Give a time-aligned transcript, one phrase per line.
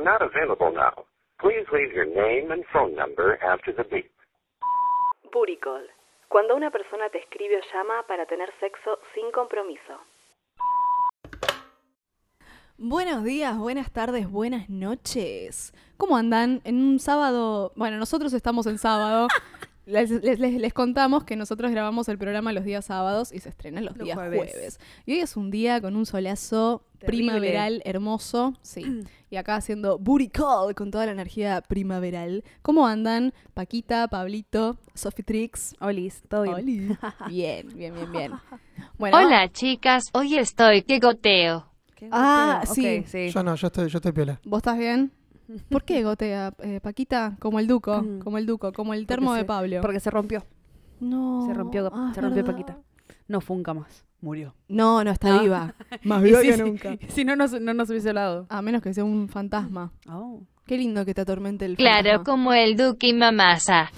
[0.00, 1.04] are not available now.
[1.40, 4.10] Please leave your name and phone number after the beep.
[5.32, 5.84] Booty call.
[6.28, 10.00] Cuando una persona te escribe o llama para tener sexo sin compromiso.
[12.78, 15.74] Buenos días, buenas tardes, buenas noches.
[15.98, 16.62] ¿Cómo andan?
[16.64, 19.28] En un sábado, bueno, nosotros estamos en sábado.
[19.86, 23.48] Les, les- les- les contamos que nosotros grabamos el programa los días sábados y se
[23.48, 24.38] estrena los, Los días jueves.
[24.52, 24.80] jueves.
[25.06, 27.32] Y hoy es un día con un solazo Terrible.
[27.32, 29.02] primaveral hermoso, sí.
[29.30, 32.44] y acá haciendo booty call con toda la energía primaveral.
[32.62, 33.32] ¿Cómo andan?
[33.54, 35.74] Paquita, Pablito, Sophie Trix.
[35.80, 36.98] Olis, todo bien.
[37.28, 38.32] Bien, bien, bien, bien.
[38.98, 41.66] Bueno, Hola chicas, hoy estoy que goteo.
[41.96, 42.08] ¿Qué?
[42.12, 43.02] Ah, sí.
[43.06, 43.28] sí.
[43.30, 44.40] Yo no, yo estoy, yo estoy piola.
[44.44, 45.10] ¿Vos estás bien?
[45.70, 47.36] ¿Por qué gotea, eh, Paquita?
[47.40, 48.20] Como el Duco, Mm.
[48.20, 49.80] como el Duco, como el Porque termo de se- Pablo.
[49.82, 50.44] Porque se rompió.
[51.00, 51.46] no.
[51.46, 52.52] Se rompió, Ah, se rompió ¿verdad?
[52.56, 52.78] Paquita.
[53.28, 54.04] No funca más.
[54.20, 54.54] Murió.
[54.68, 55.40] No, no está No.
[55.42, 55.74] viva.
[56.04, 56.96] Más Y viva sí, que nunca.
[57.08, 58.46] Si no, no, nos hubiese hablado.
[58.50, 59.92] A menos que sea un fantasma.
[60.08, 60.42] Oh.
[60.66, 62.24] Qué lindo que te atormente el Claro, fantasma.
[62.24, 63.90] como el Duque Mamasa.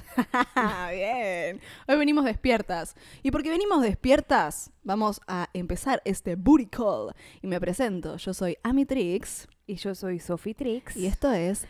[0.55, 1.61] Ah, bien.
[1.89, 2.94] Hoy venimos despiertas.
[3.22, 7.12] Y porque venimos despiertas, vamos a empezar este booty call.
[7.42, 8.16] Y me presento.
[8.16, 10.96] Yo soy Amitrix Y yo soy Sophie Trix.
[10.96, 11.66] y esto es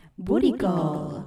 [0.58, 1.26] Call.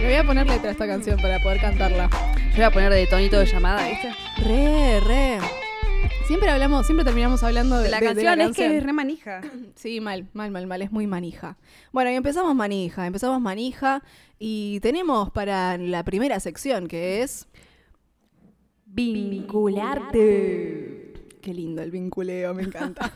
[0.00, 2.08] Me voy a poner letra a esta canción para poder cantarla.
[2.50, 4.08] Yo voy a poner de tonito de llamada, ¿viste?
[4.38, 5.55] Re, re.
[6.26, 8.70] Siempre hablamos, siempre terminamos hablando de, De la de- de canción es canción.
[8.70, 9.40] que es re manija.
[9.76, 11.56] Sí, mal, mal, mal, mal, es muy manija.
[11.92, 14.02] Bueno, y empezamos manija, empezamos manija
[14.38, 17.46] y tenemos para la primera sección que es
[18.86, 21.12] vincularte.
[21.42, 23.12] Qué lindo el vinculeo, me encanta.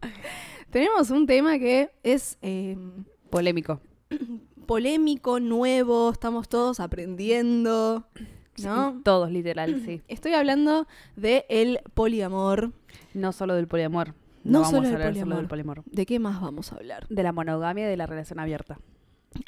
[0.70, 2.76] tenemos un tema que es eh,
[3.30, 3.80] Polémico.
[4.66, 8.06] polémico, nuevo, estamos todos aprendiendo,
[8.62, 9.00] ¿no?
[9.04, 10.02] Todos, literal, sí.
[10.08, 10.86] Estoy hablando
[11.16, 12.72] de el poliamor.
[13.14, 14.14] No solo del poliamor.
[14.44, 15.30] No No, vamos solo a del hablar poliamor.
[15.30, 15.82] solo del poliamor.
[15.86, 17.06] ¿De qué más vamos a hablar?
[17.08, 18.78] De la monogamia y de la relación abierta.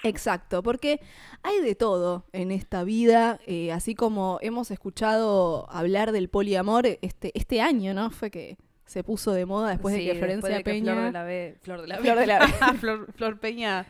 [0.02, 1.00] Exacto, porque
[1.42, 7.32] hay de todo en esta vida, eh, así como hemos escuchado hablar del poliamor este,
[7.34, 8.10] este año, ¿no?
[8.10, 8.56] Fue que
[8.86, 10.92] se puso de moda después de que Florencia después de que Peña...
[10.92, 12.52] Flor de la B, Flor de la Flor de la B.
[12.78, 13.86] Flor, Flor Peña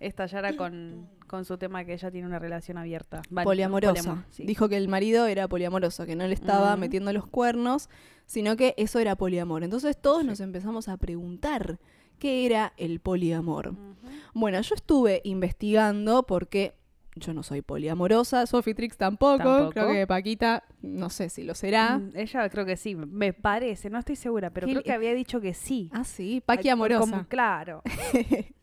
[0.00, 3.22] estallara con, con su tema que ella tiene una relación abierta.
[3.36, 4.24] Va, poliamorosa.
[4.30, 4.44] sí.
[4.44, 7.88] Dijo que el marido era poliamoroso, que no le estaba metiendo los cuernos,
[8.26, 9.62] sino que eso era poliamor.
[9.62, 10.26] Entonces todos Sí.
[10.26, 11.78] nos empezamos a preguntar
[12.18, 13.74] qué era el poliamor.
[14.34, 16.74] Bueno, yo estuve investigando porque
[17.18, 19.70] yo no soy poliamorosa, Sophie Trix tampoco, Tampoco.
[19.72, 21.98] creo que Paquita, no sé si lo será.
[21.98, 25.40] Mm, Ella creo que sí, me parece, no estoy segura, pero creo que había dicho
[25.40, 25.90] que sí.
[25.92, 27.00] Ah, sí, Paqui amorosa.
[27.00, 27.82] como- claro.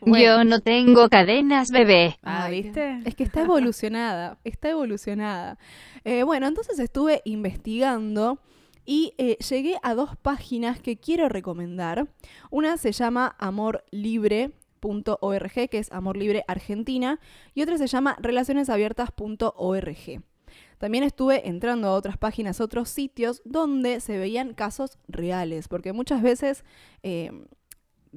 [0.00, 0.24] Bueno.
[0.24, 2.16] Yo no tengo cadenas, bebé.
[2.22, 3.00] Ah, ¿viste?
[3.04, 5.58] Es que está evolucionada, está evolucionada.
[6.04, 8.38] Eh, bueno, entonces estuve investigando
[8.86, 12.08] y eh, llegué a dos páginas que quiero recomendar.
[12.50, 13.34] Una se llama
[14.84, 17.18] amorlibre.org, que es Amor Libre Argentina,
[17.54, 20.22] y otra se llama relacionesabiertas.org.
[20.78, 25.92] También estuve entrando a otras páginas, a otros sitios donde se veían casos reales, porque
[25.92, 26.64] muchas veces
[27.02, 27.30] eh,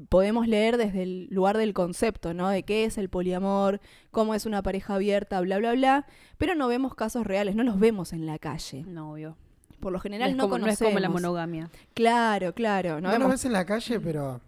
[0.09, 2.49] podemos leer desde el lugar del concepto, ¿no?
[2.49, 3.79] De qué es el poliamor,
[4.11, 6.05] cómo es una pareja abierta, bla, bla, bla,
[6.37, 8.83] pero no vemos casos reales, no los vemos en la calle.
[8.87, 9.37] No, obvio.
[9.79, 10.91] Por lo general es, no, como, no es conocemos.
[10.93, 11.69] como la monogamia.
[11.93, 12.95] Claro, claro.
[12.95, 14.41] No No, lo vemos- ves en la calle, pero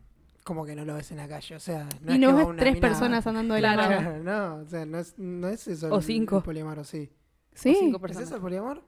[0.49, 1.55] como que no lo ves en la calle.
[1.55, 3.73] O sea, no y es no que ves una tres mina- personas andando de la
[3.75, 4.01] Claro.
[4.01, 4.23] mano.
[4.23, 6.37] no, o sea, no es, no es eso O cinco.
[6.37, 7.11] el poliamor, ¿o sí?
[7.53, 7.75] ¿Sí?
[7.79, 8.27] cinco ¿Es personas.
[8.29, 8.83] eso el poliamor?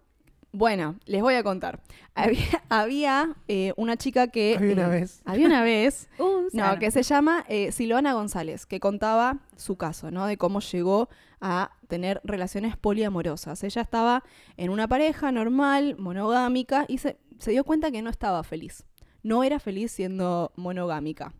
[0.53, 1.81] Bueno, les voy a contar.
[2.15, 2.39] Había,
[2.69, 4.55] había, eh, una chica que...
[4.57, 5.21] Había una eh, vez.
[5.23, 10.09] Había una vez Un No, que se llama eh, Silvana González, que contaba su caso,
[10.11, 10.25] ¿no?
[10.25, 11.07] De cómo llegó
[11.39, 13.63] a tener relaciones poliamorosas.
[13.63, 14.23] Ella estaba
[14.57, 18.83] en una pareja normal, monogámica, y se, se dio cuenta que no estaba feliz.
[19.23, 21.33] No era feliz siendo monogámica.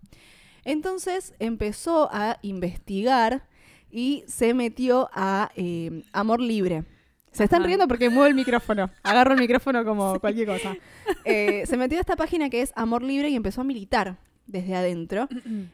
[0.64, 3.44] Entonces empezó a investigar
[3.90, 6.86] y se metió a eh, Amor Libre.
[7.32, 7.68] Se están Ajá.
[7.68, 8.90] riendo porque muevo el micrófono.
[9.04, 10.76] Agarro el micrófono como cualquier cosa.
[11.26, 14.76] Eh, se metió a esta página que es Amor Libre y empezó a militar desde
[14.76, 15.30] adentro.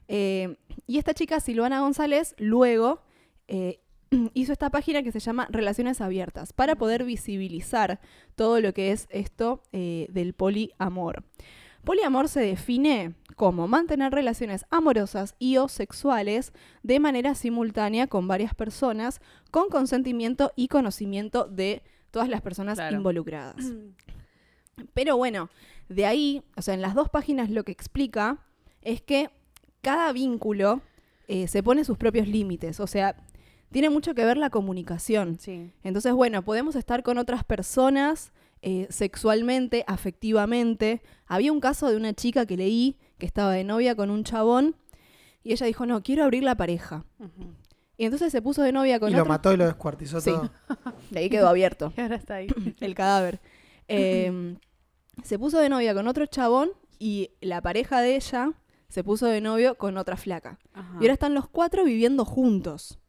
[0.08, 0.56] Eh,
[0.86, 3.02] y esta chica, Silvana González, luego
[4.34, 8.00] hizo esta página que se llama Relaciones Abiertas para poder visibilizar
[8.36, 11.24] todo lo que es esto del poliamor.
[11.88, 16.52] Poliamor se define como mantener relaciones amorosas y o sexuales
[16.84, 21.82] de manera simultánea con varias personas con consentimiento y conocimiento de
[22.12, 22.98] todas las personas Claro.
[22.98, 23.56] involucradas.
[24.94, 25.50] Pero bueno,
[25.88, 28.40] de ahí, o sea, en las dos páginas lo que explica
[28.82, 29.30] es que
[29.82, 30.82] cada vínculo
[31.30, 32.82] eh, se pone sus propios límites.
[32.82, 33.16] O sea,
[33.72, 35.40] tiene mucho que ver la comunicación.
[35.40, 35.72] Sí.
[35.86, 41.02] Entonces, bueno, podemos estar con otras personas eh, sexualmente, afectivamente.
[41.26, 44.76] Había un caso de una chica que leí que estaba de novia con un chabón
[45.44, 47.06] y ella dijo, no, quiero abrir la pareja.
[47.98, 50.30] Y entonces se puso de novia con Y lo mató y lo descuartizó Sí.
[50.32, 50.52] todo.
[51.12, 52.48] De ahí quedó abierto Y ahora está ahí.
[52.80, 53.40] el cadáver.
[53.88, 54.56] Eh,
[55.24, 56.70] se puso de novia con otro chabón
[57.00, 58.52] y la pareja de ella
[58.90, 60.60] se puso de novio con otra flaca.
[60.74, 60.94] Ajá.
[61.00, 63.00] Y ahora están los cuatro viviendo juntos.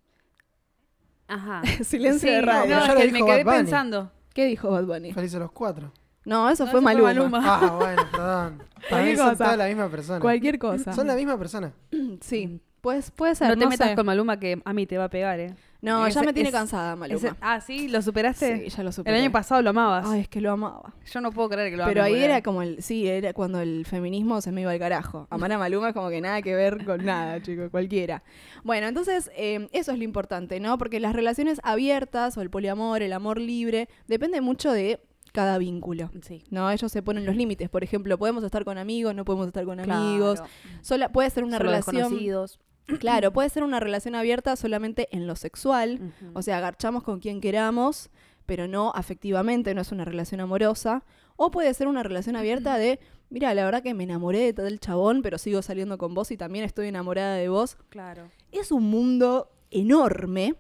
[1.27, 1.63] Ajá.
[1.85, 2.77] Silencio Sí, de radio.
[2.77, 4.11] No, Ya es lo que me quedé pensando.
[4.39, 5.13] ¿Qué dijo Bad Bunny?
[5.13, 5.91] Felices los cuatro.
[6.25, 7.13] No, eso No, fue eso fue Maluma.
[7.13, 7.41] Maluma.
[7.45, 8.59] Ah, bueno, perdón.
[8.89, 9.45] Para Cualquier mí son cosa.
[9.45, 10.21] todas la misma persona.
[10.21, 10.93] Cualquier cosa.
[10.93, 11.73] Son la misma persona.
[12.21, 13.49] Sí, pues, puede ser.
[13.49, 13.95] No te metas sé.
[13.97, 15.57] con Maluma que a mí te va a pegar, ¿eh?
[15.81, 17.17] No, ya me tiene cansada Maluma.
[17.19, 17.87] Ese- ah, ¿sí?
[17.87, 18.65] ¿Lo superaste?
[18.65, 19.21] Sí, ya lo El superé.
[19.21, 20.07] año pasado lo amabas.
[20.09, 20.93] Ay, es que lo amaba.
[21.13, 22.25] Yo no puedo creer que lo Pero ames, ahí boludo.
[22.27, 25.29] era como el, sí, era cuando el feminismo se me iba al carajo.
[25.31, 28.25] Amar a Maluma es como que nada que ver con nada, chicos, cualquiera.
[28.65, 30.79] Bueno, entonces eh, eso es lo importante, ¿no?
[30.79, 35.01] Porque las relaciones abiertas o el poliamor, el amor libre, depende mucho de
[35.33, 36.11] cada vínculo.
[36.23, 36.43] Sí.
[36.51, 37.69] No, ellos se ponen los límites.
[37.69, 40.01] Por ejemplo, podemos estar con amigos, no podemos estar con Claro.
[40.01, 40.43] amigos.
[40.81, 41.95] Sola, puede ser una Solo relación.
[41.97, 42.59] desconocidos.
[42.99, 46.13] Claro, puede ser una relación abierta solamente en lo sexual.
[46.35, 48.11] O sea, agarchamos con quien queramos,
[48.47, 51.05] pero no afectivamente, no es una relación amorosa.
[51.37, 52.99] O puede ser una relación abierta de,
[53.31, 56.37] mira, la verdad que me enamoré de tal chabón, pero sigo saliendo con vos y
[56.37, 57.77] también estoy enamorada de vos.
[57.91, 58.31] Claro.
[58.53, 60.55] Es un mundo enorme.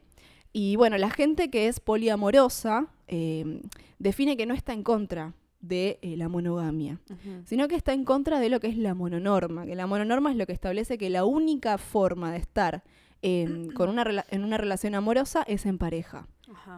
[0.52, 3.62] Y bueno, la gente que es poliamorosa eh,
[3.98, 7.00] define que no está en contra de eh, la monogamia
[7.44, 10.36] sino que está en contra de lo que es la mononorma, que la mononorma es
[10.36, 12.84] lo que establece que la única forma de estar
[13.22, 16.28] en, con una en una relación amorosa es en pareja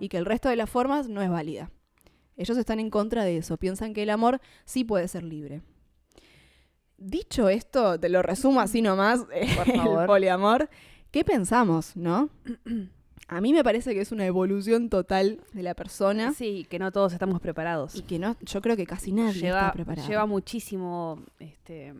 [0.00, 1.71] y que el resto de las formas no es válida.
[2.37, 5.62] Ellos están en contra de eso, piensan que el amor sí puede ser libre.
[6.97, 9.21] Dicho esto, te lo resumo así nomás,
[9.56, 10.06] Por el favor.
[10.06, 10.71] poliamor,
[11.11, 12.31] ¿qué pensamos, no?
[13.32, 16.91] A mí me parece que es una evolución total de la persona Sí, que no
[16.91, 17.94] todos estamos preparados.
[17.94, 20.09] y que no, yo creo que casi nadie está lleva, preparado.
[20.09, 21.94] lleva muchísimo este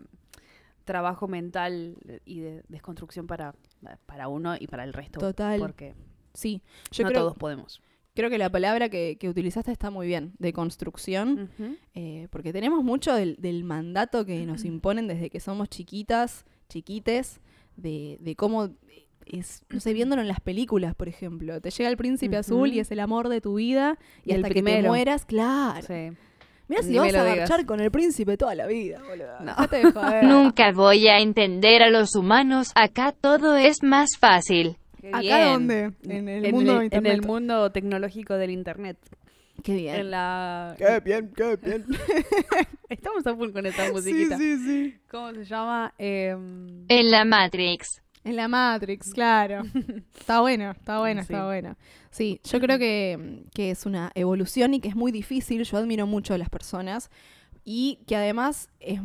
[0.85, 3.55] trabajo mental y de desconstrucción para,
[4.07, 5.21] para uno y para el resto.
[5.21, 5.59] Total.
[5.61, 5.95] Porque
[6.35, 7.81] Sí, yo no creo, todos podemos.
[8.15, 11.49] creo que la palabra que, que utilizaste está muy bien, de construcción,
[11.95, 17.41] eh, porque tenemos mucho del, del mandato que nos imponen desde que somos chiquitas, chiquites,
[17.77, 18.71] de, de cómo
[19.39, 21.61] es, no sé, viéndolo en las películas, por ejemplo.
[21.61, 24.45] Te llega el príncipe azul y es el amor de tu vida, y, Y el
[24.45, 25.87] hasta que te mueras, claro.
[25.87, 26.11] Sí.
[26.69, 29.41] Mira si vas a marchar con el príncipe toda la vida, boludo.
[29.41, 29.55] No.
[29.55, 30.25] Joder.
[30.25, 34.77] Nunca voy a entender a los humanos, acá todo es más fácil.
[35.01, 35.45] Qué ¿Acá bien.
[35.53, 35.93] dónde?
[36.05, 37.13] En el en mundo de en internet.
[37.15, 38.99] el mundo tecnológico del internet.
[39.65, 39.95] Qué bien.
[39.97, 40.75] En la...
[40.79, 41.85] Qué bien, qué bien.
[42.89, 44.39] Estamos a full con esta musiquita.
[44.39, 44.97] sí, sí.
[45.11, 45.93] ¿Cómo se llama?
[45.99, 48.01] Em, En la Matrix.
[48.25, 49.63] En la Matrix, claro.
[50.19, 51.33] está bueno, está bueno, Sí.
[51.33, 51.77] está bueno.
[52.11, 55.65] Sí, yo creo que, que es una evolución y que es muy difícil.
[55.65, 57.11] Yo admiro mucho a las personas
[57.65, 59.01] y que además es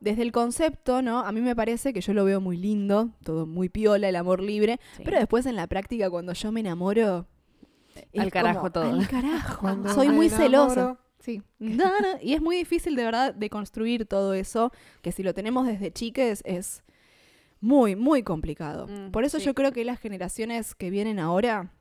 [0.00, 1.20] desde el concepto, ¿no?
[1.20, 4.40] A mí me parece que yo lo veo muy lindo, todo muy piola, el amor
[4.42, 5.02] libre, sí.
[5.04, 7.26] pero después en la práctica cuando yo me enamoro
[8.12, 8.84] es Al carajo como, todo.
[8.94, 9.60] Al carajo.
[9.60, 10.98] Cuando Soy muy celosa.
[11.18, 11.42] Sí.
[11.58, 14.72] No, no, Y es muy difícil de verdad de construir todo eso,
[15.02, 16.82] que si lo tenemos desde chiques es
[17.60, 18.86] muy, muy complicado.
[18.88, 19.44] Mm, Por eso sí.
[19.46, 21.72] yo creo que las generaciones que vienen ahora,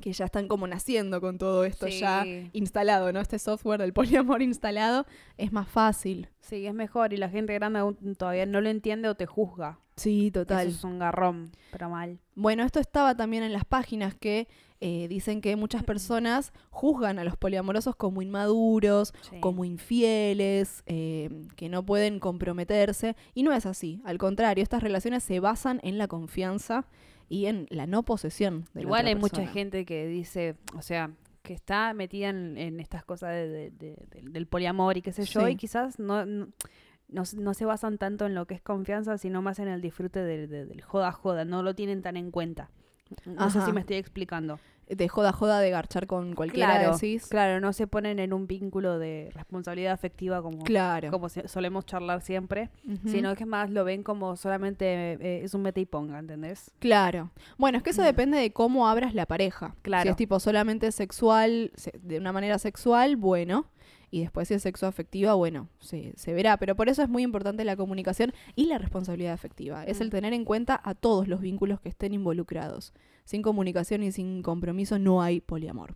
[0.00, 2.00] que ya están como naciendo con todo esto Sí.
[2.00, 3.20] ya instalado, ¿no?
[3.20, 5.04] Este software del poliamor instalado,
[5.36, 6.28] es más fácil.
[6.40, 9.78] Sí, es mejor y la gente grande aún todavía no lo entiende o te juzga.
[9.96, 10.68] Sí, total.
[10.68, 12.18] Eso es un garrón, pero mal.
[12.34, 14.48] Bueno, esto estaba también en las páginas que
[14.80, 19.38] eh, dicen que muchas personas juzgan a los poliamorosos como inmaduros, Sí.
[19.40, 23.16] como infieles, eh, que no pueden comprometerse.
[23.34, 24.00] Y no es así.
[24.04, 26.86] Al contrario, estas relaciones se basan en la confianza
[27.28, 30.82] y en la no posesión de la Igual otra hay mucha gente que dice, o
[30.82, 31.10] sea,
[31.42, 35.24] que está metida en, en estas cosas de- de- de- del- poliamor y qué sé
[35.24, 35.52] yo, Sí.
[35.52, 36.48] y quizás no, no,
[37.08, 40.48] no se basan tanto en lo que es confianza, sino más en el disfrute del,
[40.48, 42.70] del- del joda joda, no lo tienen tan en cuenta.
[43.24, 44.58] No sé si me estoy explicando.
[44.88, 47.26] De joda joda de garchar con cualquiera, Claro, decís.
[47.28, 51.12] claro, no se ponen en un vínculo de responsabilidad afectiva como, Claro.
[51.12, 52.70] como solemos charlar siempre,
[53.06, 56.72] sino que más lo ven como solamente eh, es un mete y ponga, ¿entendés?
[56.80, 57.30] Claro.
[57.56, 59.76] Bueno, es que eso depende de cómo abras la pareja.
[59.82, 60.02] Claro.
[60.02, 63.66] Si es tipo solamente sexual, se- de una manera sexual, bueno.
[64.10, 66.56] Y después si es sexo afectiva, bueno, se, se verá.
[66.56, 69.84] Pero por eso es muy importante la comunicación y la responsabilidad afectiva.
[69.84, 72.92] Es el tener en cuenta a todos los vínculos que estén involucrados.
[73.24, 75.94] Sin comunicación y sin compromiso no hay poliamor.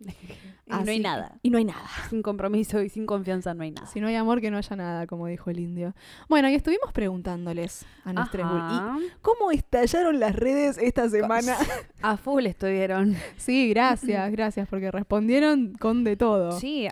[0.00, 0.84] Y no.
[0.84, 1.38] no hay nada.
[1.42, 1.88] Y no hay nada.
[2.10, 3.86] Sin compromiso y sin confianza no hay nada.
[3.86, 5.94] Si no hay amor, que no haya nada, como dijo el indio.
[6.28, 8.12] Bueno, y estuvimos preguntándoles a.
[8.12, 11.56] ¿Y cómo estallaron las redes esta semana?
[12.02, 13.16] A full estuvieron.
[13.36, 16.52] sí, gracias, gracias, porque respondieron con de todo.
[16.60, 16.86] Sí,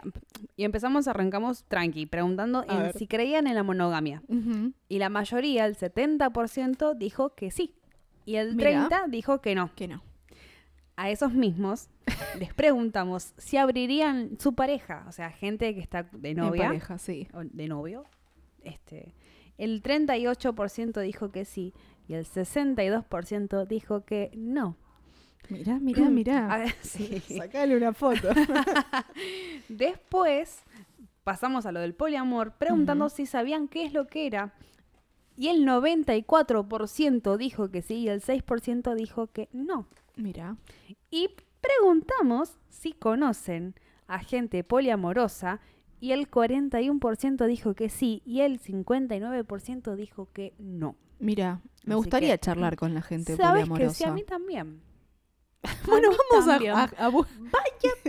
[0.56, 4.22] y empezamos, arrancamos tranqui, preguntando en si creían en la monogamia.
[4.88, 7.74] Y la mayoría, el 70%, dijo que sí.
[8.24, 8.88] Y el Mira.
[8.88, 9.70] 30% dijo que no.
[9.74, 10.02] Que no.
[10.96, 11.88] A esos mismos
[12.38, 17.28] les preguntamos si abrirían su pareja, o sea, gente que está de novia, pareja, sí.
[17.34, 18.04] o de novio.
[18.62, 19.14] Este,
[19.58, 21.72] el 38% dijo que sí
[22.08, 24.76] y el 62% dijo que no.
[25.48, 26.56] Mirá, mirá, A mirá.
[26.58, 27.20] ver, sí.
[27.20, 28.28] Sacale una foto.
[29.68, 30.62] Después
[31.24, 34.54] pasamos a lo del poliamor, preguntando si sabían qué es lo que era.
[35.36, 39.86] Y el 94% dijo que sí y el 6% dijo que no.
[40.16, 40.56] Mirá.
[41.10, 41.30] Y
[41.60, 43.74] preguntamos si conocen
[44.06, 45.60] a gente poliamorosa
[46.00, 50.96] y el 41% dijo que sí y el 59% dijo que no.
[51.18, 51.60] Mirá.
[51.84, 53.88] Me Así gustaría que, charlar con la gente ¿Sabes poliamorosa.
[53.88, 54.04] que sí?
[54.04, 54.82] A mí también.
[55.86, 56.74] Bueno, mí vamos a, también.
[56.74, 57.26] a, a bu-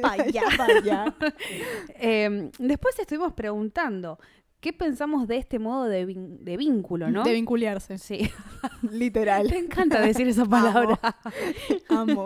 [0.02, 1.16] Vaya, vaya.
[2.00, 4.20] Eh, después estuvimos preguntando
[4.60, 7.24] qué pensamos de este modo de, vin- de vínculo, ¿no?
[7.24, 7.98] De vincularse.
[7.98, 8.30] Sí,
[8.92, 9.48] Literal.
[9.50, 11.00] te encanta decir esa palabra.
[11.90, 12.26] Amo.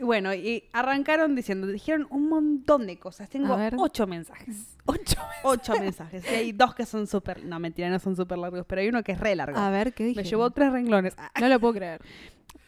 [0.00, 3.28] bueno, y arrancaron diciendo, dijeron un montón de cosas.
[3.28, 3.74] Tengo A ver.
[3.78, 4.76] ocho mensajes.
[4.86, 5.20] Ocho.
[5.42, 6.24] Ocho mensajes.
[6.30, 9.02] Y hay dos que son súper, no mentira, no son súper largos, pero hay uno
[9.02, 9.58] que es re largo.
[9.58, 10.22] A ver, ¿qué dije?
[10.22, 11.14] Me llevó tres renglones.
[11.40, 12.00] No lo puedo creer.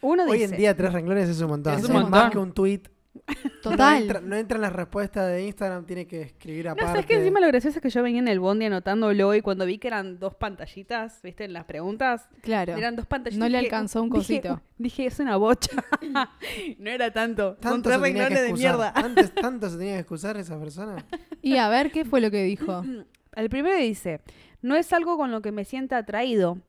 [0.01, 1.73] Uno Hoy dice, en día tres renglones es un montón.
[1.73, 2.29] Es Es un más montón.
[2.31, 2.81] que un tweet.
[3.13, 4.01] No Total.
[4.01, 6.91] entra, no entra en las respuestas de Instagram, tiene que escribir No, aparte.
[6.91, 7.15] ¿sabes qué?
[7.17, 9.87] Encima lo gracioso es que yo venía en el bondi anotándolo y cuando vi que
[9.89, 11.43] eran dos pantallitas, ¿viste?
[11.43, 12.75] En las preguntas, Claro.
[12.77, 13.39] eran dos pantallitas.
[13.39, 14.61] No le dije- alcanzó un cosito.
[14.77, 15.71] Dije, es una bocha.
[16.79, 17.55] no era tanto.
[17.55, 18.91] Tanto se tenía que de mierda.
[18.95, 21.05] Antes, tanto se tenía que excusar esa persona.
[21.43, 22.83] Y a ver, ¿qué fue lo que dijo?
[23.35, 24.21] El primero dice,
[24.61, 26.59] no es algo con lo que me sienta atraído.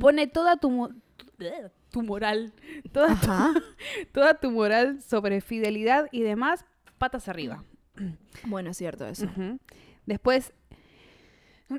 [0.00, 0.92] Pone toda tu,
[1.94, 2.52] tu moral,
[2.92, 3.52] toda, tu- Ajá.
[4.12, 6.64] toda tu moral sobre fidelidad y demás,
[6.98, 7.62] patas arriba.
[8.46, 9.28] Bueno, es cierto eso.
[10.06, 10.52] Después,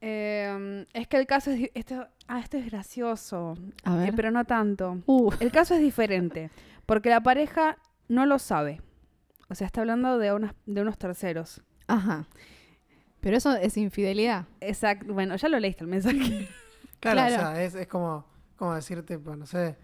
[0.00, 1.70] em, es que el caso es...
[1.74, 4.14] Esto, ah, esto es gracioso, A eh, ver.
[4.14, 5.02] pero no tanto.
[5.06, 6.50] Uh, El caso es diferente,
[6.86, 7.76] porque la pareja
[8.08, 8.80] no lo sabe.
[9.48, 11.62] O sea, está hablando de, unas, de unos terceros.
[11.88, 12.26] ajá.
[13.20, 14.44] Pero eso es infidelidad.
[14.60, 15.12] Exacto.
[15.12, 16.48] Bueno, ya lo leíste el mensaje.
[17.00, 17.34] Claro, Claro.
[17.34, 18.24] o sea, es, es como,
[18.56, 19.76] como decirte, pues no sé.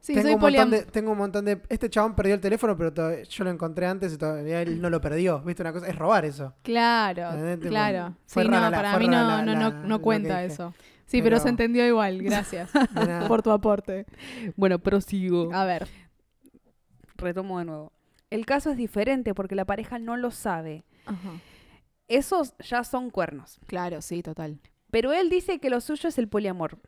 [0.00, 0.70] Sí, tengo, soy un montón poliam...
[0.70, 1.62] de, tengo un montón de.
[1.70, 4.90] Este chabón perdió el teléfono, pero todavía- yo lo encontré antes y todavía él no
[4.90, 5.40] lo perdió.
[5.40, 5.86] ¿Viste una cosa?
[5.88, 6.54] Es robar eso.
[6.62, 7.30] Claro,
[7.60, 8.14] claro.
[8.26, 10.74] fue sí, no, la- para mí no, la- no, la- no, cuenta eso.
[11.06, 11.36] Sí, pero...
[11.36, 12.22] Pero- se entendió igual.
[12.22, 12.70] Gracias
[13.28, 14.04] por tu aporte.
[14.56, 15.48] bueno, prosigo.
[15.54, 15.88] A ver.
[17.16, 17.92] Retomo de nuevo.
[18.30, 20.84] El caso es diferente porque la pareja no lo sabe.
[21.06, 21.30] Ajá.
[22.08, 23.58] Esos ya son cuernos.
[23.66, 24.60] Claro, sí, total.
[24.90, 26.78] Pero él dice que lo suyo es el poliamor.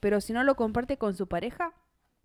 [0.00, 1.72] Pero si no lo comparte con su pareja,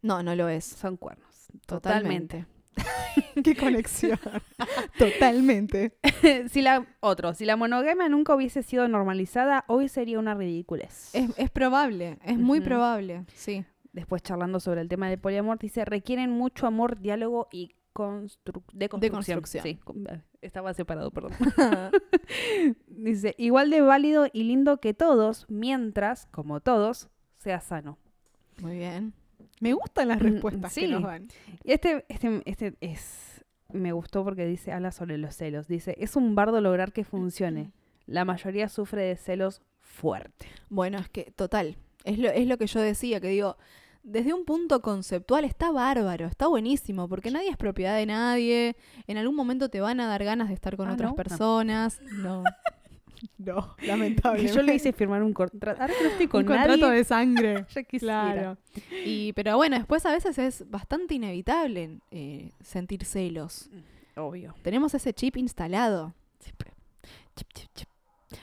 [0.01, 0.65] No, no lo es.
[0.65, 1.47] son cuernos.
[1.65, 2.45] Totalmente.
[3.43, 4.19] Qué conexión.
[4.97, 5.97] Totalmente.
[6.49, 11.13] si la, otro, si la monogamia nunca hubiese sido normalizada, hoy sería una ridiculez.
[11.13, 13.65] Es, es probable, es muy probable, sí.
[13.91, 18.89] Después charlando sobre el tema del poliamor, dice, requieren mucho amor, diálogo y constru- de
[18.89, 19.39] construcción.
[19.41, 19.63] construcción.
[19.63, 21.33] Sí, eh, estaba separado, perdón.
[22.87, 27.09] dice, igual de válido y lindo que todos, mientras, como todos,
[27.43, 27.97] sea sano.
[28.61, 29.13] Muy bien.
[29.59, 30.87] Me gustan las Mm, respuestas que sí.
[30.87, 31.27] nos dan.
[31.63, 35.67] Y este, este, este es, me gustó porque dice, habla sobre los celos.
[35.67, 37.71] Dice, es un bardo lograr que funcione.
[38.05, 40.47] La mayoría sufre de celos fuerte.
[40.69, 43.57] Bueno, es que, total, es lo, es lo que yo decía, que digo,
[44.03, 48.75] desde un punto conceptual está bárbaro, está buenísimo, porque nadie es propiedad de nadie,
[49.07, 51.15] en algún momento te van a dar ganas de estar con Ah, otras ¿no?
[51.15, 52.01] personas.
[52.17, 52.43] No.
[53.37, 54.47] No, lamentable.
[54.47, 55.81] Yo le hice firmar un contrato.
[55.81, 57.65] Ahora que no estoy con un contrato nadie, de sangre.
[57.73, 58.31] ya quisiera.
[58.31, 58.57] Claro.
[59.05, 63.69] Y, pero bueno, después a veces es bastante inevitable eh, sentir celos.
[64.15, 64.53] Obvio.
[64.61, 66.13] Tenemos ese chip instalado.
[67.35, 67.89] Chip, chip, chip.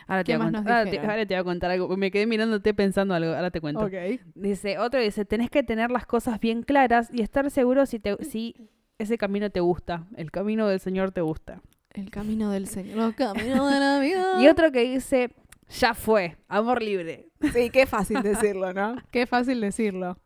[0.07, 1.97] Ahora, ¿Qué te ahora, te, ahora te voy a contar algo.
[1.97, 3.33] Me quedé mirándote pensando algo.
[3.33, 3.85] Ahora te cuento.
[3.85, 4.21] Ok.
[4.35, 8.17] Dice, otro dice, tenés que tener las cosas bien claras y estar seguro si, te,
[8.25, 8.55] si
[8.99, 10.07] ese camino te gusta.
[10.17, 11.61] El camino del Señor te gusta.
[11.95, 12.99] El camino del Señor.
[13.09, 14.43] El camino de la vida.
[14.43, 15.31] Y otro que dice,
[15.69, 17.29] ya fue, amor libre.
[17.53, 18.97] Sí, qué fácil decirlo, ¿no?
[19.11, 20.19] Qué fácil decirlo.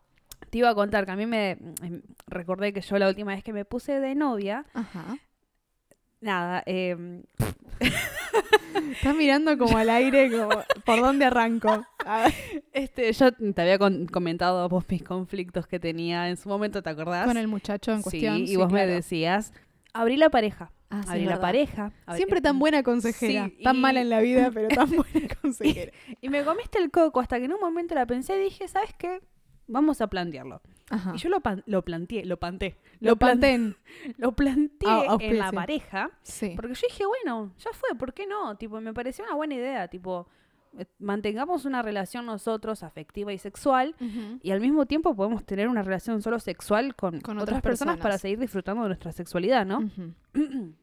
[0.51, 1.53] Te iba a contar que a mí me
[1.83, 5.17] em, recordé que yo la última vez que me puse de novia, Ajá.
[6.21, 7.23] nada, em,
[8.93, 11.85] Estás mirando como al aire, como, ¿por dónde arranco?
[12.07, 12.35] A ver,
[12.73, 16.91] este, yo te había con- comentado vos mis conflictos que tenía en su momento, ¿te
[16.91, 17.27] acordás?
[17.27, 18.37] con el muchacho en cuestión.
[18.37, 19.53] Sí, y sí, vos me decías,
[19.95, 20.71] Abrí la pareja.
[20.91, 21.41] Ah, sí, abrí la verdad.
[21.41, 21.93] pareja.
[22.07, 23.47] abrí- Siempre tan buena consejera.
[23.49, 25.93] Sí, tan y- mala en la vida, pero tan buena consejera.
[26.21, 28.91] Y me comiste el coco hasta que en un momento la pensé y dije, ¿sabes
[28.99, 29.21] qué?
[29.67, 30.61] Vamos a plantearlo.
[30.91, 31.13] Ajá.
[31.15, 32.77] Y yo lo, pan- lo planteé, lo planté.
[33.01, 33.77] Lo plan- planteen.
[34.19, 36.11] Lo planteé Ah, en la pareja.
[36.23, 36.53] Sí.
[36.55, 38.57] Porque yo dije, bueno, ya fue, ¿por qué no?
[38.59, 40.29] Tipo, me pareció una buena idea, tipo,
[40.99, 43.95] mantengamos una relación nosotros afectiva y sexual
[44.43, 47.95] y al mismo tiempo podemos tener una relación solo sexual con, Con otras, otras personas,
[47.95, 47.99] personas.
[48.03, 49.89] para seguir disfrutando de nuestra sexualidad, ¿no?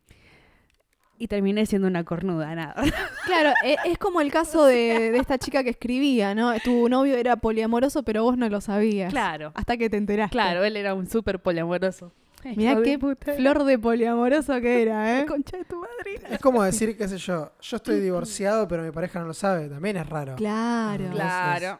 [1.17, 2.73] Y terminé siendo una cornuda, nada.
[3.27, 6.51] Claro, e- es como el caso de, de esta chica que escribía, ¿no?
[6.63, 9.11] Tu novio era poliamoroso, pero vos no lo sabías.
[9.13, 10.31] claro, Hasta que te enteraste.
[10.31, 12.11] claro, él era un súper poliamoroso.
[12.55, 13.33] Mirá qué puta.
[13.33, 15.25] flor de poliamoroso que era, ¿eh?
[15.25, 16.21] Concha de tu madre.
[16.29, 19.67] Es como decir, qué sé yo, yo estoy divorciado, pero mi pareja no lo sabe.
[19.69, 20.35] También es raro.
[20.35, 21.09] Claro.
[21.11, 21.79] Claro.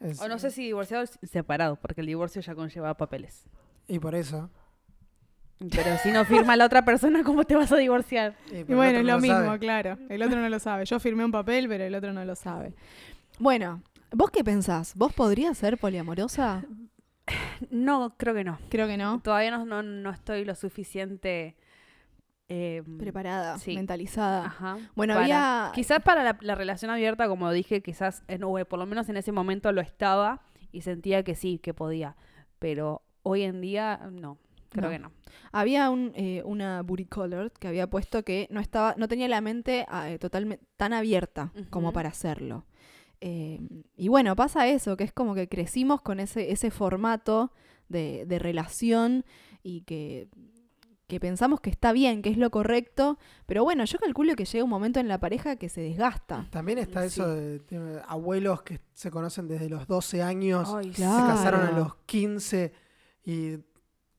[0.00, 3.44] Es- O no sé si divorciado o separado, porque el divorcio ya conlleva papeles.
[3.86, 4.50] Y por eso.
[5.58, 8.36] Pero si no firma la otra persona, ¿cómo te vas a divorciar?
[8.52, 9.58] Y, bueno, es lo no mismo, sabe.
[9.58, 9.98] claro.
[10.08, 10.84] El otro no lo sabe.
[10.84, 12.74] Yo firmé un papel, pero el otro no lo sabe.
[13.40, 14.94] Bueno, ¿vos qué pensás?
[14.94, 16.64] ¿Vos podrías ser poliamorosa?
[17.70, 18.58] No, creo que no.
[18.70, 19.20] Creo que no.
[19.20, 21.56] Todavía no, no, no estoy lo suficiente
[22.50, 23.74] eh, Preparada, Sí.
[23.76, 24.46] mentalizada.
[24.46, 24.78] Ajá.
[24.96, 25.72] Bueno, Para- había...
[25.74, 29.18] Quizás para la, la relación abierta, como dije, quizás, en, o por lo menos en
[29.18, 30.40] ese momento lo estaba
[30.72, 32.16] y sentía que sí, que podía.
[32.58, 34.38] Pero hoy en día, no.
[34.70, 34.90] Creo No.
[34.90, 35.12] que no.
[35.52, 37.06] Había un, eh, una booty
[37.58, 39.86] que había puesto que no estaba, no tenía la mente
[40.18, 42.64] totalmente tan abierta como para hacerlo.
[43.20, 43.60] Eh,
[43.96, 47.52] y bueno, pasa eso, que es como que crecimos con ese, ese formato
[47.88, 49.24] de, de relación
[49.62, 50.28] y que,
[51.08, 54.62] que pensamos que está bien, que es lo correcto, pero bueno, yo calculo que llega
[54.62, 56.46] un momento en la pareja que se desgasta.
[56.50, 57.06] También está Sí.
[57.08, 61.72] eso de, de abuelos que se conocen desde los 12 años, Ay, se casaron a
[61.72, 62.72] los 15
[63.24, 63.56] y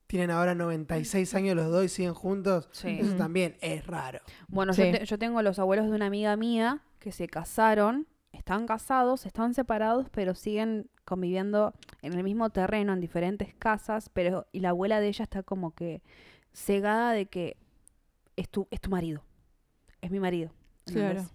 [0.07, 2.67] tienen ahora 96 años los dos y siguen juntos.
[2.71, 2.97] Sí.
[2.99, 4.19] Eso también es raro.
[4.47, 4.83] Bueno, Sí.
[4.91, 8.07] yo, te- yo tengo los abuelos de una amiga mía que se casaron,
[8.49, 14.47] están casados, están separados, pero siguen conviviendo en el mismo terreno, en diferentes casas, pero
[14.51, 16.01] y la abuela de ella está como que
[16.51, 17.57] cegada de que
[18.37, 19.21] es tu, es tu marido,
[20.01, 20.49] es mi marido.
[20.85, 21.25] Claro.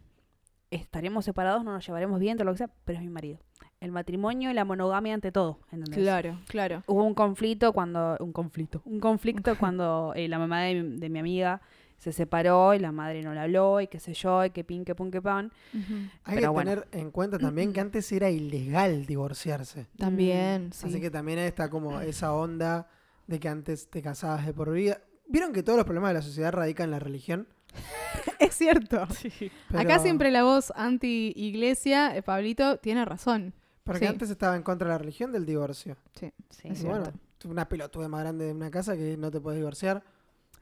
[0.72, 3.38] Estaríamos separados, no nos llevaremos bien, todo lo que sea, pero es mi marido.
[3.78, 6.02] El matrimonio y la monogamia ante todo, ¿entendés?
[6.02, 6.82] Claro, claro.
[6.88, 8.16] Hubo un conflicto cuando.
[8.18, 8.82] Un conflicto.
[8.86, 11.62] Un conflicto cuando eh, la mamá de mi amiga
[12.04, 14.84] se separó y la madre no le habló y qué sé yo, y que pin,
[14.84, 15.50] que pun, que pan.
[15.72, 16.70] Hay Pero que bueno.
[16.70, 19.86] tener en cuenta también que antes era ilegal divorciarse.
[19.96, 20.86] También, sí.
[20.86, 22.86] Así que también está como esa onda
[23.26, 25.00] de que antes te casabas de por vida.
[25.26, 27.48] ¿Vieron que todos los problemas de la sociedad radican en la religión?
[28.38, 29.00] Es cierto.
[29.02, 29.08] Acá
[29.70, 33.54] Pero- siempre la voz anti-iglesia, eh, Pablito, tiene razón.
[33.84, 34.06] Porque sí.
[34.06, 35.96] antes estaba en contra de la religión del divorcio.
[36.14, 36.68] Sí, Sí.
[36.68, 37.04] Es Y bueno,
[37.46, 40.02] una pelotuda más grande de una casa que no te puedes divorciar.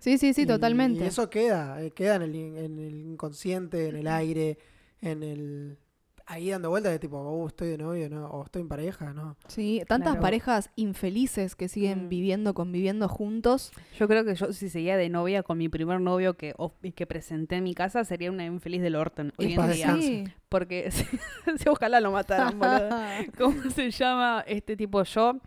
[0.03, 1.05] Sí, sí, sí Y- totalmente.
[1.05, 4.59] Y eso queda, eh, queda en el, in- en el inconsciente, en el aire,
[5.01, 5.79] en el...
[6.25, 8.27] Ahí dando vueltas de tipo, oh, estoy de novio, ¿no?
[8.29, 9.37] O estoy en pareja, ¿no?
[9.49, 10.23] Sí, tantas Claro.
[10.23, 12.09] parejas infelices que siguen Mm.
[12.09, 13.73] viviendo, conviviendo juntos.
[13.99, 16.55] Yo creo que yo, si seguía de novia con mi primer novio que,
[16.95, 19.97] que presenté en mi casa, sería una infeliz del Orton hoy en día.
[20.01, 20.25] Sí.
[20.49, 20.91] Porque
[21.59, 22.89] si ojalá lo mataran, boludo.
[23.39, 25.03] ¿Cómo se llama este tipo?
[25.03, 25.39] Yo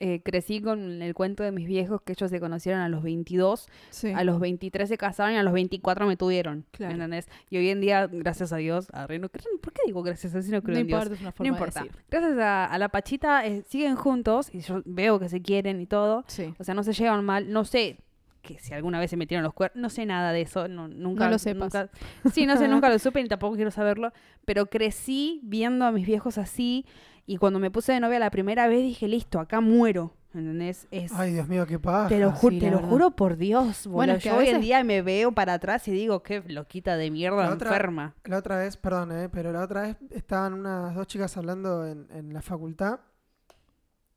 [0.00, 3.68] eh, crecí con el cuento de mis viejos que ellos se conocieron a los 22,
[3.90, 4.10] Sí.
[4.12, 6.64] a los 23 se casaron y a los 24 me tuvieron.
[6.72, 6.94] Claro.
[6.94, 7.28] ¿Entendés?
[7.48, 10.38] Y hoy en día, gracias a Dios, arre, no creo- ¿por qué digo gracias a
[10.38, 10.98] Dios si no creo no en Dios?
[11.02, 11.82] importa, es una No forma de importa.
[11.84, 11.96] decir.
[12.10, 15.86] Gracias a, a la Pachita eh, siguen juntos y yo veo que se quieren y
[15.86, 16.24] todo.
[16.26, 16.52] Sí.
[16.58, 17.52] O sea, no se llevan mal.
[17.52, 17.98] No sé
[18.42, 19.80] que si alguna vez se metieron los cuernos.
[19.80, 20.68] No sé nada de eso.
[20.68, 21.72] No, nunca, No lo sepas.
[21.72, 21.88] nunca-
[22.32, 24.12] sí, no sé, nunca lo supe ni tampoco quiero saberlo.
[24.44, 26.84] Pero crecí viendo a mis viejos así.
[27.26, 30.12] Y cuando me puse de novia la primera vez dije, listo, acá muero.
[30.34, 30.88] ¿Entendés?
[30.90, 32.08] Es, Ay, Dios mío, qué paja.
[32.08, 33.86] te lo, ju- sí, te lo juro por Dios.
[33.86, 36.42] Bueno, Bueno, es que yo hoy en día me veo para atrás y digo, qué
[36.48, 38.14] loquita de mierda, La otra- enferma.
[38.24, 42.08] La otra vez, perdón, eh, pero la otra vez estaban unas dos chicas hablando en,
[42.10, 42.98] en la facultad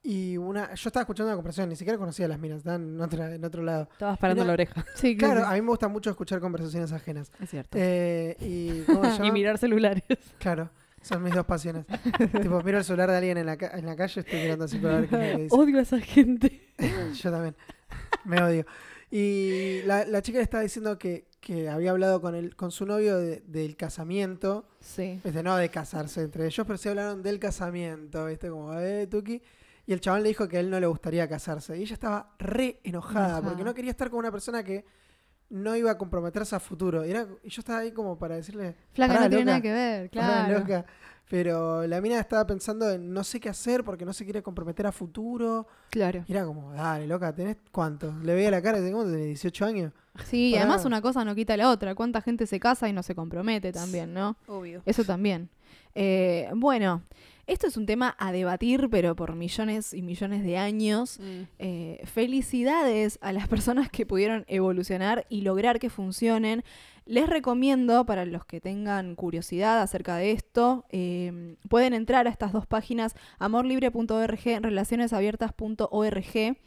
[0.04, 3.02] y una, yo estaba escuchando una conversación, ni siquiera conocía a las minas, estaban en,
[3.02, 3.90] otra, en otro lado.
[3.92, 4.86] Estabas parando la oreja.
[4.96, 7.32] Sí, Claro, a mí me gusta mucho escuchar conversaciones ajenas.
[7.42, 7.78] es cierto.
[7.80, 9.32] Eh, y, ¿cómo se y llama?
[9.34, 10.04] mirar celulares.
[10.40, 10.70] Claro,
[11.08, 11.86] son mis dos pasiones.
[12.42, 15.00] tipo, miro el celular de alguien en la, en la calle, estoy mirando así para
[15.02, 15.56] ver qué que dice.
[15.56, 16.74] Odio a esa gente.
[17.14, 17.56] Yo también.
[18.26, 18.66] Me odio.
[19.10, 22.86] Y la, la chica le estaba diciendo que, que había hablado con, el, con su
[22.86, 24.68] novio de- del casamiento.
[24.82, 25.22] Sí.
[25.24, 28.50] Viste, no de casarse entre ellos, pero sí hablaron del casamiento, ¿viste?
[28.50, 29.42] Como, eh, Tuki.
[29.86, 31.78] Y el chabón le dijo que a él no le gustaría casarse.
[31.78, 33.42] Y ella estaba re enojada, Enojada.
[33.48, 34.84] porque no quería estar con una persona que
[35.50, 37.06] no iba a comprometerse a futuro.
[37.06, 39.46] Y, era- yo estaba ahí como para decirle, Flaca, no tiene loca.
[39.46, 40.60] nada que ver, "Pará, claro.
[40.60, 40.86] loca".
[41.30, 44.88] Pero la mina estaba pensando en no sé qué hacer porque no se quiere comprometer
[44.88, 45.68] a futuro.
[45.90, 46.24] Claro.
[46.26, 48.14] Y era como, dale, loca, ¿tenés cuánto?
[48.24, 49.92] Le veía la cara y ¿cómo tenés 18 años?
[50.24, 50.64] Sí, y Pará.
[50.64, 51.96] además una cosa no quita la otra.
[51.96, 54.38] ¿Cuánta gente se casa y no se compromete también, no?
[54.48, 54.82] Obvio.
[54.86, 55.50] Eso también.
[55.96, 57.04] Eh, bueno,
[57.48, 61.20] esto es un tema a debatir, pero por millones y millones de años.
[61.60, 66.64] Eh, felicidades a las personas que pudieron evolucionar y lograr que funcionen.
[67.06, 72.52] Les recomiendo, para los que tengan curiosidad acerca de esto, eh, pueden entrar a estas
[72.52, 76.58] dos páginas, amorlibre.org, relacionesabiertas.org,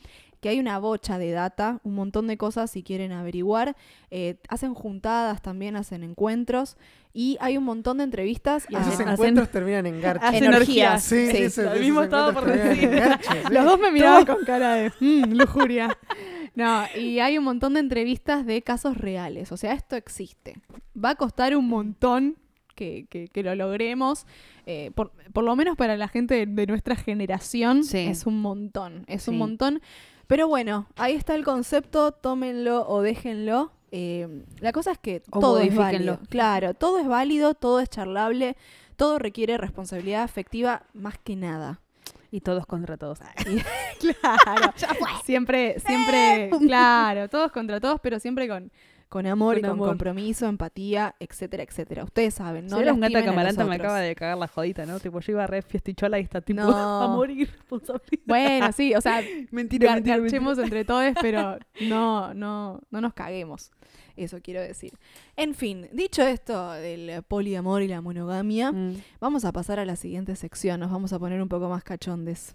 [0.41, 3.77] que hay una bocha de data, un montón de cosas si quieren averiguar.
[4.11, 6.77] Eh, hacen juntadas, también hacen encuentros
[7.13, 8.67] y hay un montón de entrevistas.
[8.71, 10.29] Y a- Esos hacen- encuentros terminan en garcha.
[10.29, 11.03] hacen energías.
[11.05, 11.37] Sí, sí.
[11.39, 12.89] esos- Lo mismo estaba por decir.
[12.91, 13.53] garcha, sí.
[13.53, 15.97] Los dos me miraban con cara de "Mm, lujuria.
[16.55, 19.53] No, y hay un montón de entrevistas de casos reales.
[19.53, 20.55] O sea, esto existe.
[21.03, 22.37] Va a costar un montón
[22.75, 24.27] que, que- que lo logremos.
[24.67, 27.99] eh, por, por lo menos para la gente de, de nuestra generación Sí.
[27.99, 29.05] es un montón.
[29.09, 29.39] Es un Sí.
[29.39, 29.81] montón.
[30.31, 32.13] Pero bueno, ahí está el concepto.
[32.13, 33.73] Tómenlo o déjenlo.
[33.91, 36.21] Eh, la cosa es que O todo es válido.
[36.29, 38.57] Claro, todo es válido, todo es charlable.
[38.95, 41.81] Todo requiere responsabilidad afectiva más que nada.
[42.31, 43.19] Y todos contra todos.
[43.99, 44.73] Claro.
[45.25, 48.71] Siempre, siempre, claro, todos contra todos, pero siempre con,
[49.11, 49.89] con amor y Con amor.
[49.89, 52.05] compromiso, empatía, etcétera, etcétera.
[52.05, 52.77] Ustedes saben, ¿no?
[52.77, 55.01] No era un gata camaranta me acaba de cagar la jodita, ¿no?
[55.01, 56.71] Tipo, yo iba re fiestichola y está tipo No.
[57.03, 58.23] a morir responsabilidad.
[58.25, 59.21] Bueno, sí, o sea,
[59.51, 60.63] mentira, mentira, mentira.
[60.63, 63.73] entre todos, pero no, no, no nos caguemos.
[64.17, 64.93] Eso quiero decir.
[65.37, 68.95] En fin, dicho esto del poliamor y la monogamia, Mm.
[69.21, 72.55] Vamos a pasar a la siguiente sección, nos vamos a poner un poco más cachondes.